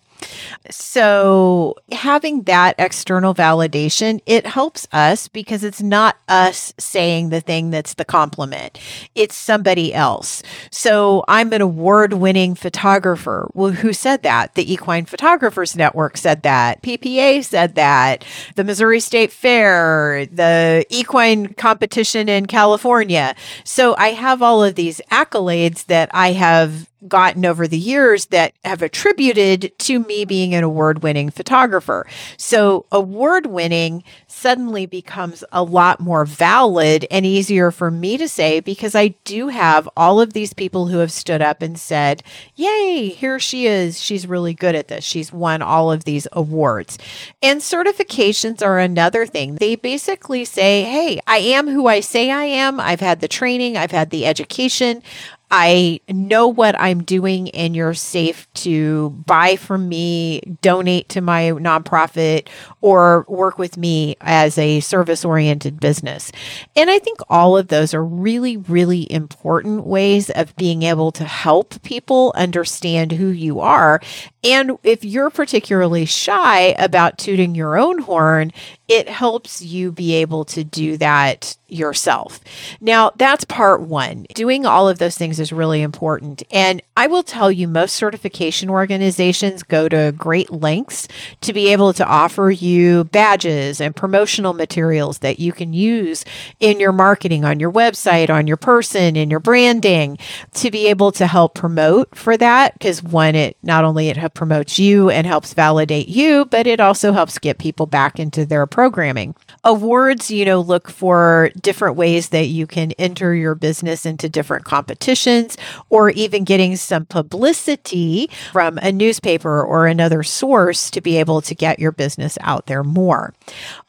So, 0.70 1.76
having 1.92 2.42
that 2.42 2.74
external 2.78 3.34
validation, 3.34 4.20
it 4.26 4.46
helps 4.46 4.86
us 4.92 5.28
because 5.28 5.62
it's 5.64 5.82
not 5.82 6.16
us 6.28 6.72
saying 6.78 7.28
the 7.28 7.40
thing 7.40 7.70
that's 7.70 7.94
the 7.94 8.04
compliment. 8.04 8.78
It's 9.14 9.36
somebody 9.36 9.94
else. 9.94 10.42
So, 10.70 11.24
I'm 11.28 11.52
an 11.52 11.60
award-winning 11.60 12.54
photographer. 12.54 13.50
Well, 13.54 13.72
who 13.72 13.92
said 13.92 14.22
that? 14.22 14.54
The 14.54 14.72
Equine 14.72 15.06
Photographers 15.06 15.76
Network 15.76 16.16
said 16.16 16.42
that. 16.42 16.82
PPA 16.82 17.44
said 17.44 17.74
that. 17.76 18.24
The 18.56 18.64
Missouri 18.64 19.00
State 19.00 19.32
Fair, 19.32 20.26
the 20.26 20.84
equine 20.90 21.54
competition 21.54 22.28
in 22.28 22.46
California. 22.46 23.34
So, 23.64 23.94
I 23.96 24.08
have 24.08 24.42
all 24.42 24.64
of 24.64 24.74
these 24.74 25.00
accolades 25.10 25.86
that 25.86 26.10
I 26.12 26.32
have 26.32 26.88
gotten 27.06 27.44
over 27.44 27.68
the 27.68 27.78
years 27.78 28.26
that 28.26 28.52
have 28.64 28.82
attributed 28.82 29.70
to 29.78 30.00
me 30.00 30.15
being 30.24 30.54
an 30.54 30.64
award 30.64 31.02
winning 31.02 31.30
photographer. 31.30 32.06
So, 32.36 32.86
award 32.90 33.46
winning 33.46 34.04
suddenly 34.26 34.86
becomes 34.86 35.42
a 35.50 35.62
lot 35.62 35.98
more 36.00 36.24
valid 36.24 37.06
and 37.10 37.24
easier 37.24 37.70
for 37.70 37.90
me 37.90 38.16
to 38.18 38.28
say 38.28 38.60
because 38.60 38.94
I 38.94 39.08
do 39.24 39.48
have 39.48 39.88
all 39.96 40.20
of 40.20 40.32
these 40.32 40.52
people 40.52 40.88
who 40.88 40.98
have 40.98 41.12
stood 41.12 41.40
up 41.40 41.62
and 41.62 41.78
said, 41.78 42.22
Yay, 42.54 43.08
here 43.08 43.38
she 43.38 43.66
is. 43.66 44.00
She's 44.00 44.26
really 44.26 44.54
good 44.54 44.74
at 44.74 44.88
this. 44.88 45.04
She's 45.04 45.32
won 45.32 45.62
all 45.62 45.90
of 45.90 46.04
these 46.04 46.28
awards. 46.32 46.98
And 47.42 47.60
certifications 47.60 48.62
are 48.62 48.78
another 48.78 49.26
thing. 49.26 49.56
They 49.56 49.76
basically 49.76 50.44
say, 50.44 50.84
Hey, 50.84 51.20
I 51.26 51.38
am 51.38 51.68
who 51.68 51.86
I 51.86 52.00
say 52.00 52.30
I 52.30 52.44
am. 52.44 52.78
I've 52.78 53.00
had 53.00 53.20
the 53.20 53.28
training, 53.28 53.76
I've 53.76 53.90
had 53.90 54.10
the 54.10 54.26
education. 54.26 55.02
I 55.50 56.00
know 56.08 56.48
what 56.48 56.78
I'm 56.80 57.04
doing 57.04 57.50
and 57.50 57.76
you're 57.76 57.94
safe 57.94 58.52
to 58.54 59.10
buy 59.10 59.56
from 59.56 59.88
me, 59.88 60.40
donate 60.60 61.08
to 61.10 61.20
my 61.20 61.50
nonprofit, 61.52 62.48
or 62.80 63.24
work 63.28 63.58
with 63.58 63.76
me 63.76 64.16
as 64.20 64.58
a 64.58 64.80
service 64.80 65.24
oriented 65.24 65.78
business. 65.78 66.32
And 66.74 66.90
I 66.90 66.98
think 66.98 67.20
all 67.28 67.56
of 67.56 67.68
those 67.68 67.94
are 67.94 68.04
really, 68.04 68.56
really 68.56 69.10
important 69.10 69.86
ways 69.86 70.30
of 70.30 70.56
being 70.56 70.82
able 70.82 71.12
to 71.12 71.24
help 71.24 71.80
people 71.82 72.32
understand 72.34 73.12
who 73.12 73.28
you 73.28 73.60
are. 73.60 74.00
And 74.42 74.78
if 74.82 75.04
you're 75.04 75.30
particularly 75.30 76.06
shy 76.06 76.74
about 76.78 77.18
tooting 77.18 77.54
your 77.54 77.78
own 77.78 77.98
horn, 77.98 78.52
it 78.88 79.08
helps 79.08 79.62
you 79.62 79.90
be 79.90 80.14
able 80.14 80.44
to 80.44 80.62
do 80.64 80.96
that 80.96 81.56
yourself. 81.68 82.40
Now, 82.80 83.10
that's 83.16 83.44
part 83.44 83.80
one. 83.80 84.26
Doing 84.34 84.64
all 84.64 84.88
of 84.88 84.98
those 84.98 85.18
things 85.18 85.40
is 85.40 85.52
really 85.52 85.82
important. 85.82 86.42
And 86.50 86.80
I 86.96 87.08
will 87.08 87.24
tell 87.24 87.50
you, 87.50 87.66
most 87.66 87.96
certification 87.96 88.70
organizations 88.70 89.64
go 89.64 89.88
to 89.88 90.14
great 90.16 90.52
lengths 90.52 91.08
to 91.40 91.52
be 91.52 91.72
able 91.72 91.92
to 91.94 92.06
offer 92.06 92.50
you 92.50 93.04
badges 93.04 93.80
and 93.80 93.96
promotional 93.96 94.52
materials 94.52 95.18
that 95.18 95.40
you 95.40 95.52
can 95.52 95.72
use 95.72 96.24
in 96.60 96.78
your 96.78 96.92
marketing, 96.92 97.44
on 97.44 97.58
your 97.58 97.72
website, 97.72 98.30
on 98.30 98.46
your 98.46 98.56
person, 98.56 99.16
in 99.16 99.28
your 99.28 99.40
branding 99.40 100.18
to 100.54 100.70
be 100.70 100.86
able 100.86 101.10
to 101.12 101.26
help 101.26 101.54
promote 101.54 102.14
for 102.14 102.36
that. 102.36 102.74
Because 102.74 103.02
one, 103.02 103.34
it 103.34 103.56
not 103.62 103.84
only 103.84 104.08
it 104.08 104.34
promotes 104.34 104.78
you 104.78 105.10
and 105.10 105.26
helps 105.26 105.52
validate 105.52 106.08
you, 106.08 106.44
but 106.44 106.66
it 106.66 106.78
also 106.78 107.12
helps 107.12 107.38
get 107.38 107.58
people 107.58 107.86
back 107.86 108.20
into 108.20 108.46
their 108.46 108.66
programming. 108.76 109.34
Awards, 109.64 110.30
you 110.30 110.44
know, 110.44 110.60
look 110.60 110.90
for 110.90 111.50
different 111.62 111.96
ways 111.96 112.28
that 112.28 112.48
you 112.48 112.66
can 112.66 112.92
enter 112.98 113.34
your 113.34 113.54
business 113.54 114.04
into 114.04 114.28
different 114.28 114.66
competitions 114.66 115.56
or 115.88 116.10
even 116.10 116.44
getting 116.44 116.76
some 116.76 117.06
publicity 117.06 118.28
from 118.52 118.76
a 118.82 118.92
newspaper 118.92 119.62
or 119.62 119.86
another 119.86 120.22
source 120.22 120.90
to 120.90 121.00
be 121.00 121.16
able 121.16 121.40
to 121.40 121.54
get 121.54 121.78
your 121.78 121.90
business 121.90 122.36
out 122.42 122.66
there 122.66 122.84
more 122.84 123.32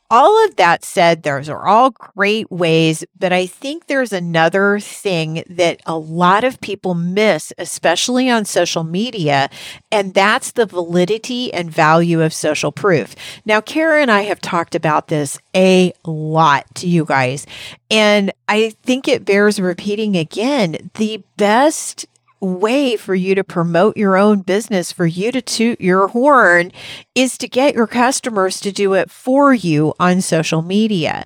all 0.10 0.46
of 0.46 0.56
that 0.56 0.86
said, 0.86 1.24
those 1.24 1.50
are 1.50 1.68
all 1.68 1.92
great 1.92 2.50
ways, 2.52 3.04
but 3.20 3.34
I 3.34 3.46
think 3.46 3.88
there's 3.88 4.14
another 4.14 4.80
thing 4.80 5.44
that 5.50 5.82
a 5.86 5.98
lot 5.98 6.44
of 6.44 6.62
people 6.62 6.94
miss, 6.94 7.52
especially 7.58 8.30
on 8.30 8.46
social 8.46 8.84
media, 8.84 9.50
and 9.92 10.14
that's 10.14 10.52
the 10.52 10.66
validity 10.66 11.54
and 11.54 11.70
value 11.70 12.22
of 12.22 12.34
social 12.34 12.72
proof. 12.72 13.16
Now, 13.46 13.60
Kara 13.60 14.02
and 14.02 14.12
I 14.12 14.22
have 14.22 14.40
talked 14.40 14.76
about 14.76 15.10
this 15.10 15.40
a 15.56 15.94
lot 16.06 16.74
to 16.76 16.88
you 16.88 17.04
guys, 17.04 17.46
and 17.92 18.32
I 18.48 18.70
think 18.84 19.08
it 19.08 19.26
bears 19.26 19.60
repeating 19.60 20.16
again. 20.16 20.90
The 20.96 21.24
best 21.36 22.06
way 22.40 22.96
for 22.96 23.16
you 23.16 23.36
to 23.36 23.44
promote 23.44 23.98
your 23.98 24.18
own 24.18 24.42
business, 24.42 24.92
for 24.92 25.06
you 25.06 25.32
to 25.32 25.42
toot 25.42 25.82
your 25.82 26.08
horn, 26.08 26.72
is 27.16 27.38
to 27.40 27.48
get 27.48 27.76
your 27.76 27.88
customers 27.88 28.60
to 28.62 28.72
do 28.72 28.94
it 28.94 29.10
for 29.10 29.54
you 29.54 29.94
on 30.00 30.22
social 30.22 30.62
media. 30.62 31.26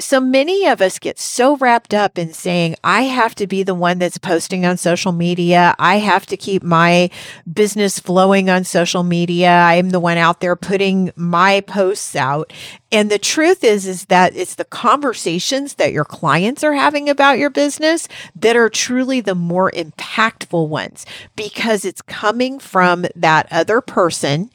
So 0.00 0.18
many 0.18 0.66
of 0.66 0.82
us 0.82 0.98
get 0.98 1.20
so 1.20 1.56
wrapped 1.56 1.94
up 1.94 2.18
in 2.18 2.32
saying, 2.32 2.74
I 2.82 3.02
have 3.02 3.36
to 3.36 3.46
be 3.46 3.62
the 3.62 3.76
one 3.76 4.00
that's 4.00 4.18
posting 4.18 4.66
on 4.66 4.76
social 4.76 5.12
media. 5.12 5.76
I 5.78 5.98
have 5.98 6.26
to 6.26 6.36
keep 6.36 6.64
my 6.64 7.10
business 7.50 8.00
flowing 8.00 8.50
on 8.50 8.64
social 8.64 9.04
media. 9.04 9.50
I'm 9.50 9.90
the 9.90 10.00
one 10.00 10.18
out 10.18 10.40
there 10.40 10.56
putting 10.56 11.12
my 11.14 11.60
posts 11.60 12.16
out. 12.16 12.52
And 12.90 13.08
the 13.08 13.20
truth 13.20 13.62
is, 13.62 13.86
is 13.86 14.06
that 14.06 14.34
it's 14.34 14.56
the 14.56 14.64
conversations 14.64 15.74
that 15.74 15.92
your 15.92 16.04
clients 16.04 16.64
are 16.64 16.74
having 16.74 17.08
about 17.08 17.38
your 17.38 17.50
business 17.50 18.08
that 18.34 18.56
are 18.56 18.68
truly 18.68 19.20
the 19.20 19.36
more 19.36 19.70
impactful 19.70 20.68
ones 20.68 21.06
because 21.36 21.84
it's 21.84 22.02
coming 22.02 22.58
from 22.58 23.06
that 23.14 23.46
other 23.52 23.80
person 23.80 24.50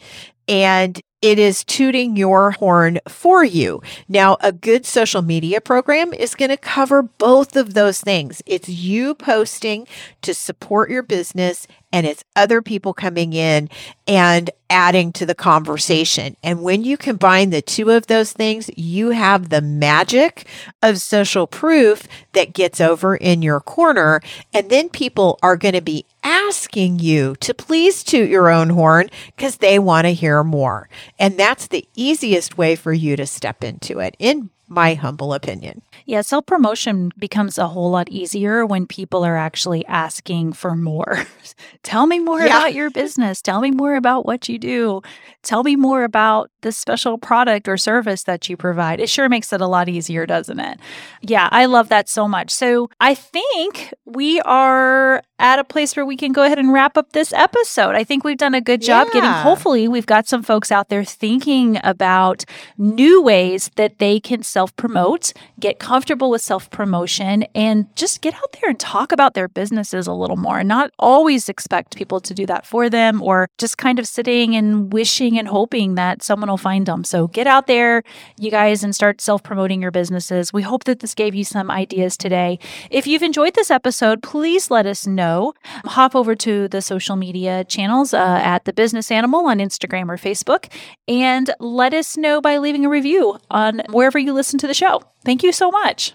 and 0.50 1.02
it 1.22 1.38
is 1.38 1.64
tooting 1.64 2.16
your 2.16 2.52
horn 2.52 3.00
for 3.08 3.44
you. 3.44 3.82
Now, 4.08 4.38
a 4.40 4.52
good 4.52 4.86
social 4.86 5.22
media 5.22 5.60
program 5.60 6.14
is 6.14 6.36
going 6.36 6.50
to 6.50 6.58
cover 6.58 7.02
both 7.02 7.56
of 7.56 7.74
those 7.74 8.00
things. 8.00 8.42
It's 8.46 8.70
you 8.70 9.16
posting 9.16 9.88
to 10.22 10.34
support 10.34 10.90
your 10.90 11.04
business 11.04 11.68
and 11.92 12.06
it's 12.06 12.24
other 12.36 12.62
people 12.62 12.94
coming 12.94 13.34
in 13.34 13.70
and 14.08 14.50
adding 14.70 15.12
to 15.14 15.26
the 15.26 15.36
conversation. 15.36 16.38
And 16.44 16.62
when 16.62 16.84
you 16.84 16.98
combine 16.98 17.50
the 17.50 17.62
two 17.62 17.90
of 17.90 18.08
those 18.08 18.32
things, 18.32 18.70
you 18.78 19.10
have 19.10 19.50
the 19.50 19.62
magic 19.62 20.48
of 20.84 21.00
social 21.00 21.48
proof 21.48 22.08
that 22.34 22.54
gets 22.54 22.80
over 22.80 23.16
in 23.16 23.42
your 23.42 23.60
corner. 23.60 24.22
And 24.54 24.70
then 24.70 24.90
people 24.90 25.40
are 25.42 25.58
going 25.58 25.74
to 25.74 25.82
be 25.82 26.06
asking 26.30 27.00
you 27.00 27.36
to 27.38 27.54
please 27.56 28.04
toot 28.04 28.30
your 28.30 28.50
own 28.50 28.70
horn 28.70 29.10
because 29.36 29.58
they 29.58 29.80
want 29.80 30.06
to 30.06 30.14
hear 30.14 30.44
more. 30.44 30.88
And 31.18 31.38
that's 31.38 31.68
the 31.68 31.88
easiest 31.96 32.58
way 32.58 32.76
for 32.76 32.94
you 32.94 33.16
to 33.16 33.26
step 33.26 33.64
into 33.64 34.00
it, 34.00 34.16
in 34.20 34.52
my 34.70 34.94
humble 34.94 35.34
opinion. 35.34 35.82
Yeah, 36.06 36.22
self 36.22 36.46
promotion 36.46 37.12
becomes 37.18 37.58
a 37.58 37.68
whole 37.68 37.92
lot 37.92 38.10
easier 38.10 38.66
when 38.66 38.86
people 38.86 39.26
are 39.26 39.38
actually 39.38 39.86
asking 39.88 40.54
for 40.54 40.76
more. 40.76 41.26
Tell 41.84 42.06
me 42.06 42.20
more 42.20 42.40
yeah. 42.40 42.48
about 42.48 42.74
your 42.74 42.90
business. 42.90 43.42
Tell 43.42 43.62
me 43.62 43.72
more 43.72 43.96
about 43.96 44.26
what 44.26 44.48
you 44.48 44.60
do. 44.60 45.02
Tell 45.42 45.64
me 45.64 45.76
more 45.76 46.04
about 46.04 46.52
the 46.62 46.72
special 46.72 47.18
product 47.18 47.68
or 47.68 47.78
service 47.78 48.24
that 48.24 48.50
you 48.50 48.58
provide. 48.58 49.00
It 49.00 49.10
sure 49.10 49.30
makes 49.30 49.54
it 49.54 49.62
a 49.62 49.68
lot 49.68 49.90
easier, 49.90 50.26
doesn't 50.26 50.60
it? 50.60 50.80
Yeah, 51.22 51.48
I 51.52 51.66
love 51.66 51.90
that 51.90 52.10
so 52.10 52.28
much. 52.28 52.52
So 52.52 52.90
I 53.00 53.16
think 53.16 53.94
we 54.06 54.42
are 54.42 55.24
at 55.40 55.58
a 55.58 55.64
place 55.64 55.96
where 55.96 56.06
we 56.06 56.18
can 56.18 56.34
go 56.34 56.44
ahead 56.44 56.60
and 56.60 56.74
wrap 56.74 56.98
up 56.98 57.14
this 57.14 57.32
episode. 57.32 57.96
I 57.96 58.04
think 58.04 58.26
we've 58.26 58.38
done 58.38 58.54
a 58.54 58.62
good 58.62 58.82
job 58.82 59.08
yeah. 59.08 59.14
getting, 59.14 59.32
hopefully, 59.32 59.88
we've 59.88 60.06
got 60.06 60.28
some 60.28 60.44
folks 60.44 60.72
out 60.72 60.90
there 60.90 61.06
thinking 61.06 61.80
about 61.84 62.44
new 62.78 63.22
ways 63.22 63.72
that 63.78 64.00
they 64.00 64.20
can 64.20 64.44
self 64.44 64.59
promote, 64.68 65.34
get 65.60 65.80
comfortable 65.80 66.30
with 66.30 66.42
self 66.42 66.70
promotion, 66.70 67.44
and 67.54 67.94
just 67.96 68.22
get 68.22 68.34
out 68.34 68.54
there 68.54 68.70
and 68.70 68.80
talk 68.80 69.12
about 69.12 69.34
their 69.34 69.48
businesses 69.50 70.08
a 70.08 70.14
little 70.14 70.38
more 70.38 70.64
not 70.70 70.92
always 71.00 71.50
expect 71.50 71.98
people 71.98 72.22
to 72.22 72.34
do 72.34 72.46
that 72.46 72.66
for 72.66 72.90
them 72.90 73.22
or 73.22 73.50
just 73.58 73.78
kind 73.78 74.00
of 74.00 74.08
sitting 74.08 74.56
and 74.56 74.94
wishing 74.94 75.38
and 75.38 75.48
hoping 75.48 75.96
that 75.96 76.24
someone 76.24 76.48
will 76.48 76.58
find 76.58 76.86
them. 76.86 77.04
So 77.04 77.28
get 77.28 77.48
out 77.48 77.68
there, 77.68 78.04
you 78.38 78.52
guys, 78.52 78.84
and 78.84 78.96
start 78.96 79.20
self 79.20 79.44
promoting 79.44 79.82
your 79.82 79.92
businesses. 79.92 80.54
We 80.54 80.62
hope 80.62 80.84
that 80.86 81.00
this 81.00 81.16
gave 81.16 81.36
you 81.36 81.44
some 81.44 81.72
ideas 81.72 82.16
today. 82.16 82.60
If 82.92 83.08
you've 83.08 83.24
enjoyed 83.24 83.56
this 83.56 83.72
episode, 83.72 84.22
please 84.22 84.70
let 84.70 84.86
us 84.86 85.08
know. 85.08 85.54
Hop 85.86 86.16
over 86.16 86.36
to 86.36 86.68
the 86.68 86.82
social 86.82 87.16
media 87.16 87.64
channels 87.64 88.14
uh, 88.14 88.40
at 88.44 88.66
The 88.66 88.74
Business 88.74 89.12
Animal 89.12 89.48
on 89.48 89.58
Instagram 89.58 90.10
or 90.10 90.18
Facebook 90.18 90.72
and 91.08 91.50
let 91.60 91.96
us 91.96 92.16
know 92.16 92.40
by 92.42 92.60
leaving 92.60 92.86
a 92.86 92.90
review 92.90 93.40
on 93.50 93.82
wherever 93.90 94.20
you 94.20 94.34
listen 94.50 94.58
to 94.58 94.66
the 94.66 94.74
show. 94.74 95.00
Thank 95.24 95.44
you 95.44 95.52
so 95.52 95.70
much. 95.70 96.14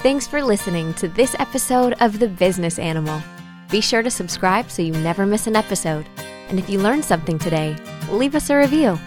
Thanks 0.00 0.26
for 0.26 0.42
listening 0.42 0.92
to 0.94 1.08
this 1.08 1.34
episode 1.38 1.94
of 2.00 2.18
The 2.18 2.28
Business 2.28 2.78
Animal. 2.78 3.22
Be 3.70 3.80
sure 3.80 4.02
to 4.02 4.10
subscribe 4.10 4.70
so 4.70 4.82
you 4.82 4.92
never 4.92 5.24
miss 5.24 5.46
an 5.46 5.56
episode. 5.56 6.06
And 6.50 6.58
if 6.58 6.68
you 6.68 6.78
learned 6.78 7.02
something 7.02 7.38
today, 7.38 7.74
leave 8.10 8.34
us 8.34 8.50
a 8.50 8.58
review. 8.58 8.98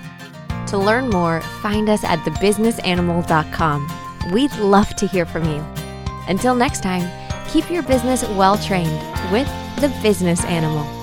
To 0.69 0.79
learn 0.79 1.11
more, 1.11 1.41
find 1.61 1.89
us 1.89 2.03
at 2.03 2.17
thebusinessanimal.com. 2.19 4.31
We'd 4.31 4.55
love 4.55 4.95
to 4.95 5.05
hear 5.05 5.27
from 5.27 5.43
you. 5.43 5.63
Until 6.27 6.55
next 6.55 6.81
time, 6.81 7.07
keep 7.47 7.69
your 7.69 7.83
business 7.83 8.23
well 8.29 8.57
trained 8.57 8.99
with 9.31 9.47
the 9.79 9.95
business 10.01 10.43
animal. 10.45 10.94